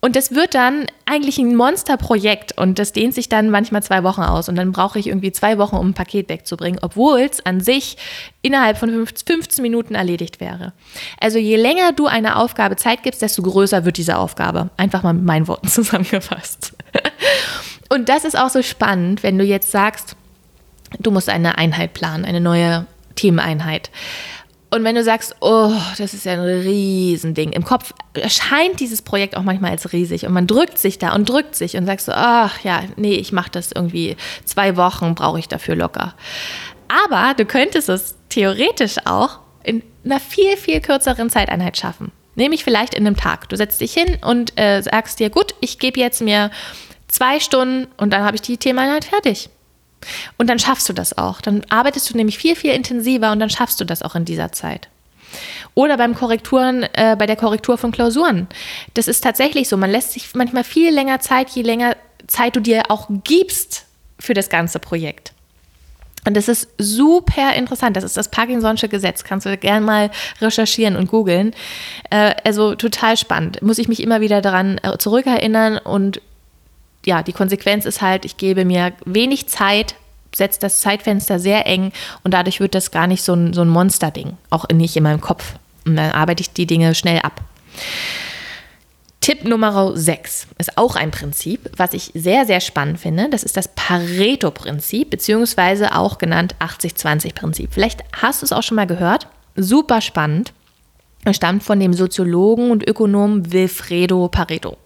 und 0.00 0.16
das 0.16 0.34
wird 0.34 0.54
dann 0.54 0.86
eigentlich 1.04 1.38
ein 1.38 1.54
Monsterprojekt 1.54 2.56
und 2.56 2.78
das 2.78 2.92
dehnt 2.92 3.14
sich 3.14 3.28
dann 3.28 3.50
manchmal 3.50 3.82
zwei 3.82 4.02
Wochen 4.02 4.22
aus 4.22 4.48
und 4.48 4.56
dann 4.56 4.72
brauche 4.72 4.98
ich 4.98 5.08
irgendwie 5.08 5.30
zwei 5.32 5.58
Wochen, 5.58 5.76
um 5.76 5.90
ein 5.90 5.94
Paket 5.94 6.30
wegzubringen, 6.30 6.80
obwohl 6.82 7.20
es 7.20 7.44
an 7.44 7.60
sich 7.60 7.98
innerhalb 8.40 8.78
von 8.78 9.06
15 9.06 9.60
Minuten 9.62 9.94
erledigt 9.94 10.40
wäre. 10.40 10.72
Also 11.20 11.38
je 11.38 11.56
länger 11.56 11.92
du 11.92 12.06
einer 12.06 12.38
Aufgabe 12.38 12.76
Zeit 12.76 13.02
gibst, 13.02 13.20
desto 13.20 13.42
größer 13.42 13.84
wird 13.84 13.98
diese 13.98 14.16
Aufgabe. 14.16 14.70
Einfach 14.78 15.02
mal 15.02 15.12
mit 15.12 15.24
meinen 15.24 15.48
Worten 15.48 15.68
zusammengefasst. 15.68 16.72
Und 17.90 18.08
das 18.08 18.24
ist 18.24 18.38
auch 18.38 18.50
so 18.50 18.62
spannend, 18.62 19.22
wenn 19.22 19.36
du 19.36 19.44
jetzt 19.44 19.70
sagst, 19.70 20.16
du 20.98 21.10
musst 21.10 21.28
eine 21.28 21.58
Einheit 21.58 21.92
planen, 21.92 22.24
eine 22.24 22.40
neue 22.40 22.86
Themeneinheit. 23.16 23.90
Und 24.72 24.84
wenn 24.84 24.94
du 24.94 25.02
sagst, 25.02 25.34
oh, 25.40 25.72
das 25.98 26.14
ist 26.14 26.24
ja 26.24 26.32
ein 26.34 26.40
Riesending, 26.40 27.52
im 27.52 27.64
Kopf 27.64 27.92
erscheint 28.14 28.78
dieses 28.78 29.02
Projekt 29.02 29.36
auch 29.36 29.42
manchmal 29.42 29.72
als 29.72 29.92
riesig 29.92 30.26
und 30.26 30.32
man 30.32 30.46
drückt 30.46 30.78
sich 30.78 30.98
da 30.98 31.12
und 31.14 31.28
drückt 31.28 31.56
sich 31.56 31.76
und 31.76 31.86
sagst 31.86 32.06
so, 32.06 32.12
ach 32.14 32.60
ja, 32.62 32.84
nee, 32.96 33.14
ich 33.14 33.32
mache 33.32 33.50
das 33.50 33.72
irgendwie, 33.72 34.16
zwei 34.44 34.76
Wochen 34.76 35.16
brauche 35.16 35.40
ich 35.40 35.48
dafür 35.48 35.74
locker. 35.74 36.14
Aber 37.06 37.34
du 37.34 37.44
könntest 37.44 37.88
es 37.88 38.14
theoretisch 38.28 38.96
auch 39.06 39.40
in 39.64 39.82
einer 40.04 40.20
viel, 40.20 40.56
viel 40.56 40.80
kürzeren 40.80 41.30
Zeiteinheit 41.30 41.76
schaffen. 41.76 42.12
Nämlich 42.36 42.62
vielleicht 42.62 42.94
in 42.94 43.06
einem 43.06 43.16
Tag. 43.16 43.48
Du 43.48 43.56
setzt 43.56 43.80
dich 43.80 43.92
hin 43.92 44.18
und 44.24 44.58
äh, 44.58 44.82
sagst 44.82 45.18
dir, 45.18 45.30
gut, 45.30 45.54
ich 45.60 45.80
gebe 45.80 45.98
jetzt 45.98 46.22
mir 46.22 46.50
zwei 47.08 47.40
Stunden 47.40 47.88
und 47.96 48.12
dann 48.12 48.22
habe 48.22 48.36
ich 48.36 48.42
die 48.42 48.56
Themeneinheit 48.56 49.04
fertig. 49.04 49.50
Und 50.38 50.48
dann 50.48 50.58
schaffst 50.58 50.88
du 50.88 50.92
das 50.92 51.16
auch. 51.16 51.40
Dann 51.40 51.64
arbeitest 51.68 52.10
du 52.10 52.16
nämlich 52.16 52.38
viel, 52.38 52.56
viel 52.56 52.72
intensiver 52.72 53.32
und 53.32 53.40
dann 53.40 53.50
schaffst 53.50 53.80
du 53.80 53.84
das 53.84 54.02
auch 54.02 54.14
in 54.14 54.24
dieser 54.24 54.52
Zeit. 54.52 54.88
Oder 55.74 55.96
beim 55.96 56.14
Korrekturen, 56.14 56.82
äh, 56.94 57.16
bei 57.18 57.26
der 57.26 57.36
Korrektur 57.36 57.78
von 57.78 57.92
Klausuren. 57.92 58.48
Das 58.94 59.08
ist 59.08 59.22
tatsächlich 59.22 59.68
so. 59.68 59.76
Man 59.76 59.90
lässt 59.90 60.12
sich 60.12 60.34
manchmal 60.34 60.64
viel 60.64 60.92
länger 60.92 61.20
Zeit, 61.20 61.50
je 61.50 61.62
länger 61.62 61.96
Zeit 62.26 62.56
du 62.56 62.60
dir 62.60 62.84
auch 62.88 63.08
gibst 63.24 63.86
für 64.18 64.34
das 64.34 64.48
ganze 64.48 64.78
Projekt. 64.78 65.32
Und 66.26 66.36
das 66.36 66.48
ist 66.48 66.68
super 66.76 67.54
interessant. 67.54 67.96
Das 67.96 68.04
ist 68.04 68.16
das 68.16 68.30
Parkinson'sche 68.30 68.88
Gesetz. 68.88 69.24
Kannst 69.24 69.46
du 69.46 69.56
gerne 69.56 69.84
mal 69.84 70.10
recherchieren 70.40 70.96
und 70.96 71.08
googeln. 71.08 71.54
Äh, 72.10 72.34
also 72.44 72.74
total 72.74 73.16
spannend. 73.16 73.62
Muss 73.62 73.78
ich 73.78 73.88
mich 73.88 74.02
immer 74.02 74.20
wieder 74.20 74.42
daran 74.42 74.78
äh, 74.82 74.98
zurückerinnern 74.98 75.78
und 75.78 76.20
ja, 77.04 77.22
die 77.22 77.32
Konsequenz 77.32 77.84
ist 77.84 78.02
halt, 78.02 78.24
ich 78.24 78.36
gebe 78.36 78.64
mir 78.64 78.92
wenig 79.04 79.48
Zeit, 79.48 79.94
setze 80.34 80.60
das 80.60 80.80
Zeitfenster 80.80 81.38
sehr 81.38 81.66
eng 81.66 81.92
und 82.22 82.34
dadurch 82.34 82.60
wird 82.60 82.74
das 82.74 82.90
gar 82.90 83.06
nicht 83.06 83.22
so 83.22 83.34
ein, 83.34 83.52
so 83.52 83.62
ein 83.62 83.68
Monsterding, 83.68 84.36
auch 84.50 84.68
nicht 84.72 84.96
in 84.96 85.02
meinem 85.02 85.20
Kopf. 85.20 85.54
Und 85.86 85.96
dann 85.96 86.12
arbeite 86.12 86.42
ich 86.42 86.52
die 86.52 86.66
Dinge 86.66 86.94
schnell 86.94 87.20
ab. 87.20 87.40
Tipp 89.20 89.44
Nummer 89.44 89.96
6 89.96 90.46
ist 90.58 90.78
auch 90.78 90.96
ein 90.96 91.10
Prinzip, 91.10 91.70
was 91.76 91.92
ich 91.92 92.10
sehr, 92.14 92.46
sehr 92.46 92.60
spannend 92.60 93.00
finde. 93.00 93.28
Das 93.28 93.42
ist 93.42 93.56
das 93.56 93.68
Pareto-Prinzip, 93.68 95.10
beziehungsweise 95.10 95.94
auch 95.94 96.16
genannt 96.16 96.54
80-20-Prinzip. 96.58 97.68
Vielleicht 97.72 98.02
hast 98.14 98.40
du 98.40 98.46
es 98.46 98.52
auch 98.52 98.62
schon 98.62 98.76
mal 98.76 98.86
gehört. 98.86 99.26
Super 99.56 100.00
spannend. 100.00 100.54
Stammt 101.32 101.62
von 101.62 101.78
dem 101.78 101.92
Soziologen 101.92 102.70
und 102.70 102.88
Ökonom 102.88 103.52
Wilfredo 103.52 104.28
Pareto. 104.28 104.78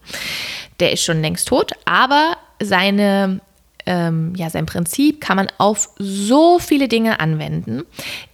Der 0.81 0.93
ist 0.93 1.03
schon 1.05 1.21
längst 1.21 1.49
tot, 1.49 1.73
aber 1.85 2.37
seine, 2.61 3.41
ähm, 3.87 4.35
ja, 4.37 4.51
sein 4.51 4.67
Prinzip 4.67 5.21
kann 5.21 5.37
man 5.37 5.49
auf 5.59 5.91
so 5.99 6.59
viele 6.59 6.89
Dinge 6.89 7.21
anwenden. 7.21 7.83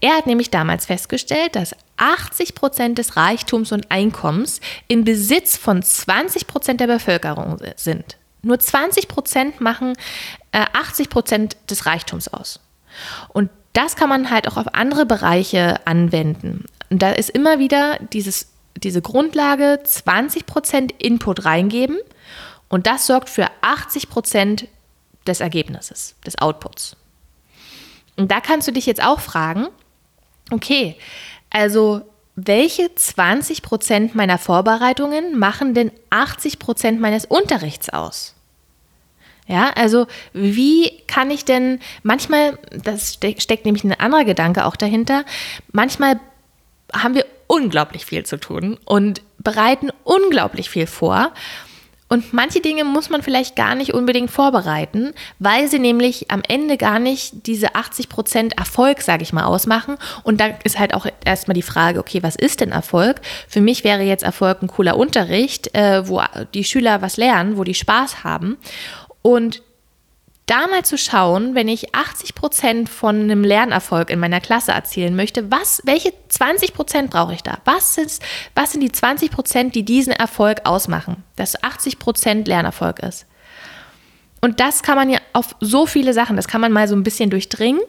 Er 0.00 0.16
hat 0.16 0.26
nämlich 0.26 0.50
damals 0.50 0.86
festgestellt, 0.86 1.56
dass 1.56 1.74
80 1.96 2.54
Prozent 2.54 2.98
des 2.98 3.16
Reichtums 3.16 3.72
und 3.72 3.90
Einkommens 3.90 4.60
in 4.88 5.04
Besitz 5.04 5.56
von 5.56 5.82
20 5.82 6.46
Prozent 6.46 6.80
der 6.80 6.86
Bevölkerung 6.86 7.58
sind. 7.76 8.16
Nur 8.42 8.58
20 8.58 9.08
Prozent 9.08 9.60
machen 9.60 9.94
äh, 10.52 10.64
80 10.72 11.10
Prozent 11.10 11.56
des 11.68 11.84
Reichtums 11.84 12.28
aus. 12.28 12.60
Und 13.28 13.50
das 13.72 13.96
kann 13.96 14.08
man 14.08 14.30
halt 14.30 14.48
auch 14.48 14.56
auf 14.56 14.74
andere 14.74 15.06
Bereiche 15.06 15.86
anwenden. 15.86 16.64
Und 16.90 17.02
da 17.02 17.10
ist 17.10 17.30
immer 17.30 17.58
wieder 17.58 17.98
dieses, 18.12 18.49
diese 18.84 19.02
Grundlage, 19.02 19.80
20 19.82 20.46
Prozent 20.46 20.92
Input 20.98 21.44
reingeben 21.44 21.98
und 22.68 22.86
das 22.86 23.06
sorgt 23.06 23.28
für 23.28 23.48
80 23.60 24.08
Prozent 24.08 24.68
des 25.26 25.40
Ergebnisses, 25.40 26.14
des 26.26 26.38
Outputs. 26.38 26.96
Und 28.16 28.30
da 28.30 28.40
kannst 28.40 28.68
du 28.68 28.72
dich 28.72 28.86
jetzt 28.86 29.02
auch 29.02 29.20
fragen, 29.20 29.68
okay, 30.50 30.96
also 31.50 32.02
welche 32.36 32.94
20 32.94 33.62
Prozent 33.62 34.14
meiner 34.14 34.38
Vorbereitungen 34.38 35.38
machen 35.38 35.74
denn 35.74 35.92
80 36.10 36.58
Prozent 36.58 37.00
meines 37.00 37.24
Unterrichts 37.24 37.88
aus? 37.90 38.34
Ja, 39.46 39.70
also 39.70 40.06
wie 40.32 41.02
kann 41.08 41.30
ich 41.30 41.44
denn, 41.44 41.80
manchmal, 42.04 42.56
das 42.70 43.14
steckt 43.14 43.64
nämlich 43.64 43.82
ein 43.82 43.98
anderer 43.98 44.24
Gedanke 44.24 44.64
auch 44.64 44.76
dahinter, 44.76 45.24
manchmal 45.72 46.20
haben 46.92 47.14
wir 47.14 47.26
unglaublich 47.50 48.06
viel 48.06 48.24
zu 48.24 48.38
tun 48.38 48.78
und 48.84 49.22
bereiten 49.38 49.90
unglaublich 50.04 50.70
viel 50.70 50.86
vor 50.86 51.32
und 52.12 52.32
manche 52.32 52.60
Dinge 52.60 52.82
muss 52.84 53.08
man 53.08 53.22
vielleicht 53.22 53.54
gar 53.54 53.76
nicht 53.76 53.94
unbedingt 53.94 54.32
vorbereiten, 54.32 55.12
weil 55.38 55.68
sie 55.68 55.78
nämlich 55.78 56.28
am 56.28 56.42
Ende 56.46 56.76
gar 56.76 56.98
nicht 56.98 57.46
diese 57.46 57.76
80% 57.76 58.58
Erfolg, 58.58 59.00
sage 59.02 59.22
ich 59.22 59.32
mal, 59.32 59.44
ausmachen. 59.44 59.96
Und 60.24 60.40
da 60.40 60.46
ist 60.64 60.78
halt 60.78 60.92
auch 60.92 61.06
erstmal 61.24 61.54
die 61.54 61.62
Frage, 61.62 62.00
okay, 62.00 62.20
was 62.24 62.34
ist 62.34 62.60
denn 62.60 62.72
Erfolg? 62.72 63.20
Für 63.46 63.60
mich 63.60 63.84
wäre 63.84 64.02
jetzt 64.02 64.24
Erfolg 64.24 64.60
ein 64.60 64.66
cooler 64.66 64.96
Unterricht, 64.96 65.72
äh, 65.72 66.08
wo 66.08 66.20
die 66.52 66.64
Schüler 66.64 67.00
was 67.00 67.16
lernen, 67.16 67.56
wo 67.56 67.62
die 67.62 67.74
Spaß 67.74 68.24
haben. 68.24 68.58
Und 69.22 69.62
da 70.50 70.66
mal 70.66 70.84
zu 70.84 70.98
schauen, 70.98 71.54
wenn 71.54 71.68
ich 71.68 71.94
80 71.94 72.34
Prozent 72.34 72.88
von 72.88 73.20
einem 73.20 73.44
Lernerfolg 73.44 74.10
in 74.10 74.18
meiner 74.18 74.40
Klasse 74.40 74.72
erzielen 74.72 75.14
möchte, 75.14 75.50
was, 75.50 75.80
welche 75.84 76.12
20 76.28 76.74
Prozent 76.74 77.10
brauche 77.10 77.34
ich 77.34 77.42
da? 77.42 77.58
Was, 77.64 77.96
ist, 77.98 78.20
was 78.56 78.72
sind 78.72 78.80
die 78.80 78.90
20 78.90 79.30
Prozent, 79.30 79.74
die 79.76 79.84
diesen 79.84 80.12
Erfolg 80.12 80.62
ausmachen, 80.64 81.22
dass 81.36 81.62
80 81.62 82.00
Prozent 82.00 82.48
Lernerfolg 82.48 82.98
ist? 82.98 83.26
Und 84.40 84.58
das 84.58 84.82
kann 84.82 84.96
man 84.96 85.08
ja 85.08 85.18
auf 85.32 85.54
so 85.60 85.86
viele 85.86 86.12
Sachen, 86.12 86.34
das 86.34 86.48
kann 86.48 86.60
man 86.60 86.72
mal 86.72 86.88
so 86.88 86.96
ein 86.96 87.04
bisschen 87.04 87.30
durchdringen. 87.30 87.82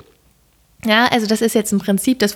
Ja, 0.86 1.08
also 1.08 1.26
das 1.26 1.42
ist 1.42 1.56
jetzt 1.56 1.72
ein 1.72 1.80
Prinzip, 1.80 2.20
das 2.20 2.36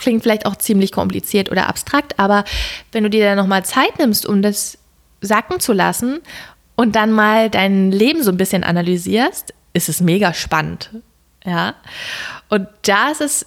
klingt 0.00 0.22
vielleicht 0.22 0.44
auch 0.44 0.56
ziemlich 0.56 0.92
kompliziert 0.92 1.50
oder 1.50 1.68
abstrakt, 1.68 2.18
aber 2.18 2.44
wenn 2.92 3.04
du 3.04 3.10
dir 3.10 3.24
da 3.24 3.34
nochmal 3.34 3.64
Zeit 3.64 3.98
nimmst, 3.98 4.26
um 4.26 4.42
das 4.42 4.78
sacken 5.20 5.60
zu 5.60 5.72
lassen 5.72 6.20
und 6.76 6.96
dann 6.96 7.12
mal 7.12 7.50
dein 7.50 7.92
Leben 7.92 8.22
so 8.22 8.30
ein 8.30 8.36
bisschen 8.36 8.64
analysierst, 8.64 9.54
ist 9.72 9.88
es 9.88 10.00
mega 10.00 10.34
spannend. 10.34 10.90
Ja. 11.44 11.74
Und 12.48 12.68
da 12.82 13.10
ist 13.10 13.20
es, 13.20 13.46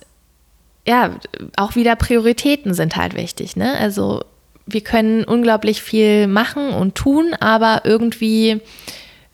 ja, 0.86 1.16
auch 1.56 1.76
wieder 1.76 1.96
Prioritäten 1.96 2.74
sind 2.74 2.96
halt 2.96 3.16
wichtig. 3.16 3.56
Ne? 3.56 3.78
Also 3.78 4.24
wir 4.66 4.82
können 4.82 5.24
unglaublich 5.24 5.82
viel 5.82 6.28
machen 6.28 6.70
und 6.70 6.96
tun, 6.96 7.34
aber 7.40 7.82
irgendwie 7.86 8.62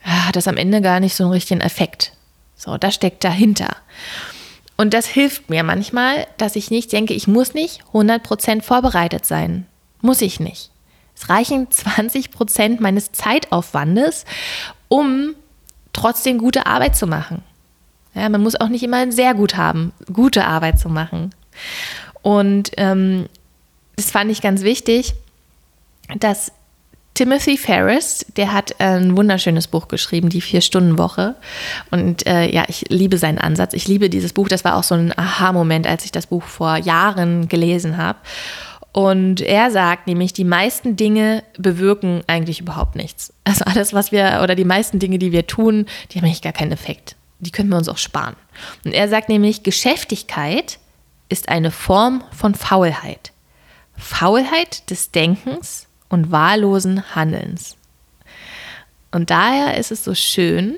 hat 0.02 0.36
das 0.36 0.48
am 0.48 0.58
Ende 0.58 0.82
gar 0.82 1.00
nicht 1.00 1.16
so 1.16 1.24
einen 1.24 1.34
richtigen 1.34 1.62
Effekt. 1.62 2.14
So, 2.56 2.78
das 2.78 2.96
steckt 2.96 3.24
dahinter. 3.24 3.76
Und 4.78 4.94
das 4.94 5.06
hilft 5.06 5.50
mir 5.50 5.64
manchmal, 5.64 6.28
dass 6.38 6.56
ich 6.56 6.72
nicht 6.72 6.92
denke, 6.92 7.14
ich 7.14 7.28
muss 7.28 7.54
nicht 7.54 7.82
100% 7.94 8.62
vorbereitet 8.62 9.26
sein. 9.26 9.66
Muss 10.02 10.22
ich 10.22 10.40
nicht. 10.40 10.72
Es 11.16 11.30
reichen 11.30 11.70
20 11.70 12.32
Prozent 12.32 12.82
meines 12.82 13.12
Zeitaufwandes, 13.12 14.26
um 14.88 15.36
trotzdem 15.94 16.38
gute 16.38 16.66
Arbeit 16.66 16.96
zu 16.96 17.08
machen. 17.08 17.44
Ja, 18.16 18.30
man 18.30 18.42
muss 18.42 18.60
auch 18.60 18.70
nicht 18.70 18.84
immer 18.84 19.12
sehr 19.12 19.34
gut 19.34 19.56
haben, 19.56 19.92
gute 20.12 20.46
Arbeit 20.46 20.80
zu 20.80 20.90
machen. 20.90 21.34
Und 22.22 22.72
ähm, 22.78 23.28
das 23.96 24.12
fand 24.12 24.32
ich 24.32 24.42
ganz 24.42 24.62
wichtig, 24.64 25.14
dass 26.20 26.52
Timothy 27.16 27.58
Ferris, 27.58 28.26
der 28.38 28.54
hat 28.54 28.80
ein 28.80 29.16
wunderschönes 29.16 29.68
Buch 29.68 29.88
geschrieben, 29.88 30.30
die 30.30 30.42
Vier-Stunden-Woche. 30.42 31.36
Und 31.92 32.26
äh, 32.26 32.52
ja, 32.52 32.66
ich 32.68 32.86
liebe 32.90 33.20
seinen 33.20 33.38
Ansatz. 33.38 33.74
Ich 33.74 33.88
liebe 33.88 34.10
dieses 34.10 34.34
Buch. 34.34 34.48
Das 34.48 34.66
war 34.66 34.76
auch 34.76 34.84
so 34.84 34.96
ein 34.96 35.16
Aha-Moment, 35.16 35.86
als 35.86 36.06
ich 36.06 36.12
das 36.12 36.26
Buch 36.26 36.44
vor 36.44 36.78
Jahren 36.78 37.48
gelesen 37.48 37.98
habe. 37.98 38.18
Und 38.94 39.42
er 39.42 39.72
sagt 39.72 40.06
nämlich, 40.06 40.34
die 40.34 40.44
meisten 40.44 40.96
Dinge 40.96 41.44
bewirken 41.58 42.22
eigentlich 42.28 42.62
überhaupt 42.62 42.96
nichts. 42.96 43.34
Also 43.44 43.66
alles, 43.66 43.92
was 43.94 44.12
wir, 44.12 44.40
oder 44.44 44.56
die 44.56 44.66
meisten 44.66 45.00
Dinge, 45.00 45.18
die 45.18 45.32
wir 45.32 45.48
tun, 45.48 45.88
die 46.12 46.20
haben 46.20 46.26
eigentlich 46.26 46.44
gar 46.44 46.54
keinen 46.54 46.72
Effekt. 46.72 47.16
Die 47.40 47.50
können 47.52 47.70
wir 47.70 47.78
uns 47.78 47.90
auch 47.90 47.98
sparen. 47.98 48.36
Und 48.86 48.94
er 48.94 49.10
sagt 49.10 49.30
nämlich, 49.30 49.64
Geschäftigkeit 49.64 50.78
ist 51.28 51.50
eine 51.50 51.72
Form 51.72 52.24
von 52.32 52.54
Faulheit. 52.54 53.32
Faulheit 53.98 54.90
des 54.92 55.12
Denkens 55.12 55.88
und 56.10 56.32
wahllosen 56.32 57.16
Handelns. 57.16 57.76
Und 59.12 59.32
daher 59.32 59.78
ist 59.78 59.92
es 59.92 60.04
so 60.04 60.14
schön, 60.14 60.76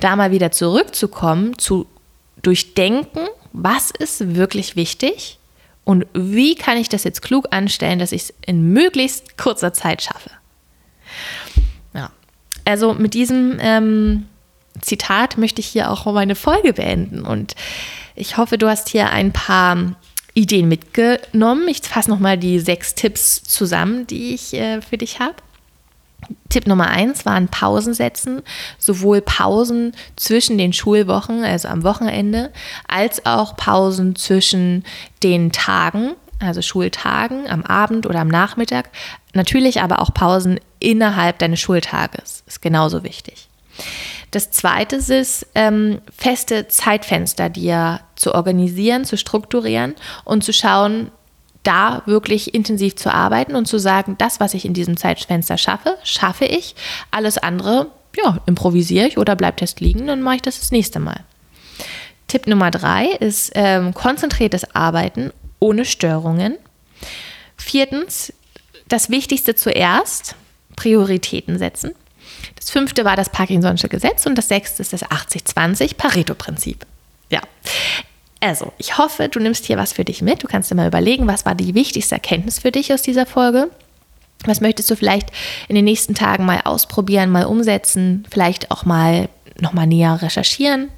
da 0.00 0.16
mal 0.16 0.30
wieder 0.30 0.52
zurückzukommen, 0.52 1.58
zu 1.58 1.86
durchdenken, 2.40 3.28
was 3.52 3.90
ist 3.90 4.34
wirklich 4.34 4.74
wichtig 4.74 5.39
und 5.90 6.06
wie 6.14 6.54
kann 6.54 6.76
ich 6.76 6.88
das 6.88 7.02
jetzt 7.02 7.20
klug 7.20 7.48
anstellen, 7.50 7.98
dass 7.98 8.12
ich 8.12 8.22
es 8.22 8.34
in 8.46 8.72
möglichst 8.72 9.36
kurzer 9.36 9.72
Zeit 9.72 10.02
schaffe. 10.02 10.30
Ja, 11.92 12.12
also 12.64 12.94
mit 12.94 13.14
diesem 13.14 13.58
ähm, 13.60 14.26
Zitat 14.80 15.36
möchte 15.36 15.60
ich 15.60 15.66
hier 15.66 15.90
auch 15.90 16.06
meine 16.06 16.36
Folge 16.36 16.74
beenden 16.74 17.22
und 17.22 17.56
ich 18.14 18.36
hoffe, 18.36 18.56
du 18.56 18.68
hast 18.68 18.88
hier 18.88 19.10
ein 19.10 19.32
paar 19.32 19.96
Ideen 20.34 20.68
mitgenommen. 20.68 21.66
Ich 21.66 21.80
fasse 21.80 22.08
nochmal 22.08 22.38
die 22.38 22.60
sechs 22.60 22.94
Tipps 22.94 23.42
zusammen, 23.42 24.06
die 24.06 24.32
ich 24.32 24.54
äh, 24.54 24.80
für 24.82 24.96
dich 24.96 25.18
habe. 25.18 25.34
Tipp 26.48 26.66
Nummer 26.66 26.88
eins 26.88 27.24
waren 27.24 27.48
Pausen 27.48 27.94
setzen, 27.94 28.42
sowohl 28.78 29.20
Pausen 29.20 29.92
zwischen 30.16 30.58
den 30.58 30.72
Schulwochen, 30.72 31.44
also 31.44 31.68
am 31.68 31.84
Wochenende, 31.84 32.52
als 32.88 33.24
auch 33.26 33.56
Pausen 33.56 34.16
zwischen 34.16 34.84
den 35.22 35.52
Tagen, 35.52 36.12
also 36.40 36.62
Schultagen 36.62 37.48
am 37.48 37.62
Abend 37.62 38.06
oder 38.06 38.20
am 38.20 38.28
Nachmittag. 38.28 38.90
Natürlich 39.34 39.80
aber 39.80 40.00
auch 40.00 40.12
Pausen 40.12 40.58
innerhalb 40.80 41.38
deines 41.38 41.60
Schultages 41.60 42.42
ist 42.46 42.62
genauso 42.62 43.04
wichtig. 43.04 43.48
Das 44.30 44.50
zweite 44.50 44.96
ist, 44.96 45.46
ähm, 45.54 46.00
feste 46.16 46.68
Zeitfenster 46.68 47.48
dir 47.48 48.00
zu 48.14 48.34
organisieren, 48.34 49.04
zu 49.04 49.16
strukturieren 49.16 49.94
und 50.24 50.44
zu 50.44 50.52
schauen, 50.52 51.10
da 51.62 52.02
wirklich 52.06 52.54
intensiv 52.54 52.96
zu 52.96 53.12
arbeiten 53.12 53.54
und 53.54 53.66
zu 53.66 53.78
sagen, 53.78 54.16
das, 54.18 54.40
was 54.40 54.54
ich 54.54 54.64
in 54.64 54.74
diesem 54.74 54.96
Zeitfenster 54.96 55.58
schaffe, 55.58 55.98
schaffe 56.04 56.46
ich. 56.46 56.74
Alles 57.10 57.38
andere, 57.38 57.88
ja, 58.16 58.38
improvisiere 58.46 59.06
ich 59.06 59.18
oder 59.18 59.36
bleibt 59.36 59.60
erst 59.60 59.80
liegen, 59.80 60.06
dann 60.06 60.22
mache 60.22 60.36
ich 60.36 60.42
das 60.42 60.58
das 60.58 60.70
nächste 60.70 61.00
Mal. 61.00 61.20
Tipp 62.28 62.46
Nummer 62.46 62.70
drei 62.70 63.06
ist 63.06 63.52
ähm, 63.54 63.92
konzentriertes 63.92 64.74
Arbeiten 64.74 65.32
ohne 65.58 65.84
Störungen. 65.84 66.56
Viertens, 67.56 68.32
das 68.88 69.10
Wichtigste 69.10 69.54
zuerst, 69.54 70.36
Prioritäten 70.76 71.58
setzen. 71.58 71.92
Das 72.56 72.70
fünfte 72.70 73.04
war 73.04 73.16
das 73.16 73.32
Parkinson'sche 73.32 73.88
Gesetz 73.88 74.26
und 74.26 74.36
das 74.36 74.48
sechste 74.48 74.82
ist 74.82 74.92
das 74.92 75.04
80-20 75.04 75.96
Pareto-Prinzip. 75.96 76.86
Also, 78.40 78.72
ich 78.78 78.96
hoffe, 78.96 79.28
du 79.28 79.38
nimmst 79.38 79.66
hier 79.66 79.76
was 79.76 79.92
für 79.92 80.04
dich 80.04 80.22
mit. 80.22 80.42
Du 80.42 80.46
kannst 80.46 80.70
dir 80.70 80.74
mal 80.74 80.88
überlegen, 80.88 81.26
was 81.26 81.44
war 81.44 81.54
die 81.54 81.74
wichtigste 81.74 82.14
Erkenntnis 82.14 82.58
für 82.58 82.72
dich 82.72 82.92
aus 82.92 83.02
dieser 83.02 83.26
Folge? 83.26 83.70
Was 84.46 84.62
möchtest 84.62 84.90
du 84.90 84.96
vielleicht 84.96 85.28
in 85.68 85.74
den 85.74 85.84
nächsten 85.84 86.14
Tagen 86.14 86.46
mal 86.46 86.62
ausprobieren, 86.64 87.30
mal 87.30 87.44
umsetzen, 87.44 88.26
vielleicht 88.30 88.70
auch 88.70 88.86
mal 88.86 89.28
nochmal 89.60 89.86
näher 89.86 90.22
recherchieren? 90.22 90.88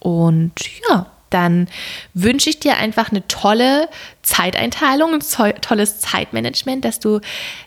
Und 0.00 0.52
ja, 0.88 1.06
dann 1.30 1.68
wünsche 2.12 2.50
ich 2.50 2.60
dir 2.60 2.76
einfach 2.76 3.10
eine 3.10 3.26
tolle 3.28 3.88
Zeiteinteilung, 4.22 5.14
ein 5.14 5.60
tolles 5.60 6.00
Zeitmanagement, 6.00 6.84
dass 6.84 7.00
du 7.00 7.20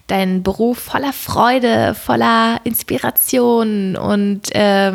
deinen 0.07 0.43
Beruf 0.43 0.77
voller 0.77 1.13
Freude, 1.13 1.95
voller 1.95 2.61
Inspiration 2.63 3.95
und 3.95 4.53
äh, 4.53 4.93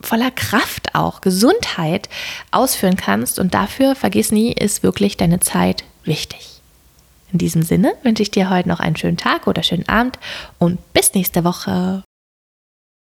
voller 0.00 0.30
Kraft 0.30 0.94
auch, 0.94 1.20
Gesundheit 1.20 2.08
ausführen 2.50 2.96
kannst. 2.96 3.38
Und 3.38 3.54
dafür, 3.54 3.94
vergiss 3.94 4.32
nie, 4.32 4.52
ist 4.52 4.82
wirklich 4.82 5.16
deine 5.16 5.40
Zeit 5.40 5.84
wichtig. 6.04 6.60
In 7.32 7.38
diesem 7.38 7.62
Sinne 7.62 7.92
wünsche 8.02 8.22
ich 8.22 8.30
dir 8.30 8.48
heute 8.48 8.68
noch 8.68 8.80
einen 8.80 8.96
schönen 8.96 9.18
Tag 9.18 9.46
oder 9.46 9.62
schönen 9.62 9.88
Abend 9.88 10.18
und 10.58 10.92
bis 10.94 11.14
nächste 11.14 11.44
Woche. 11.44 12.02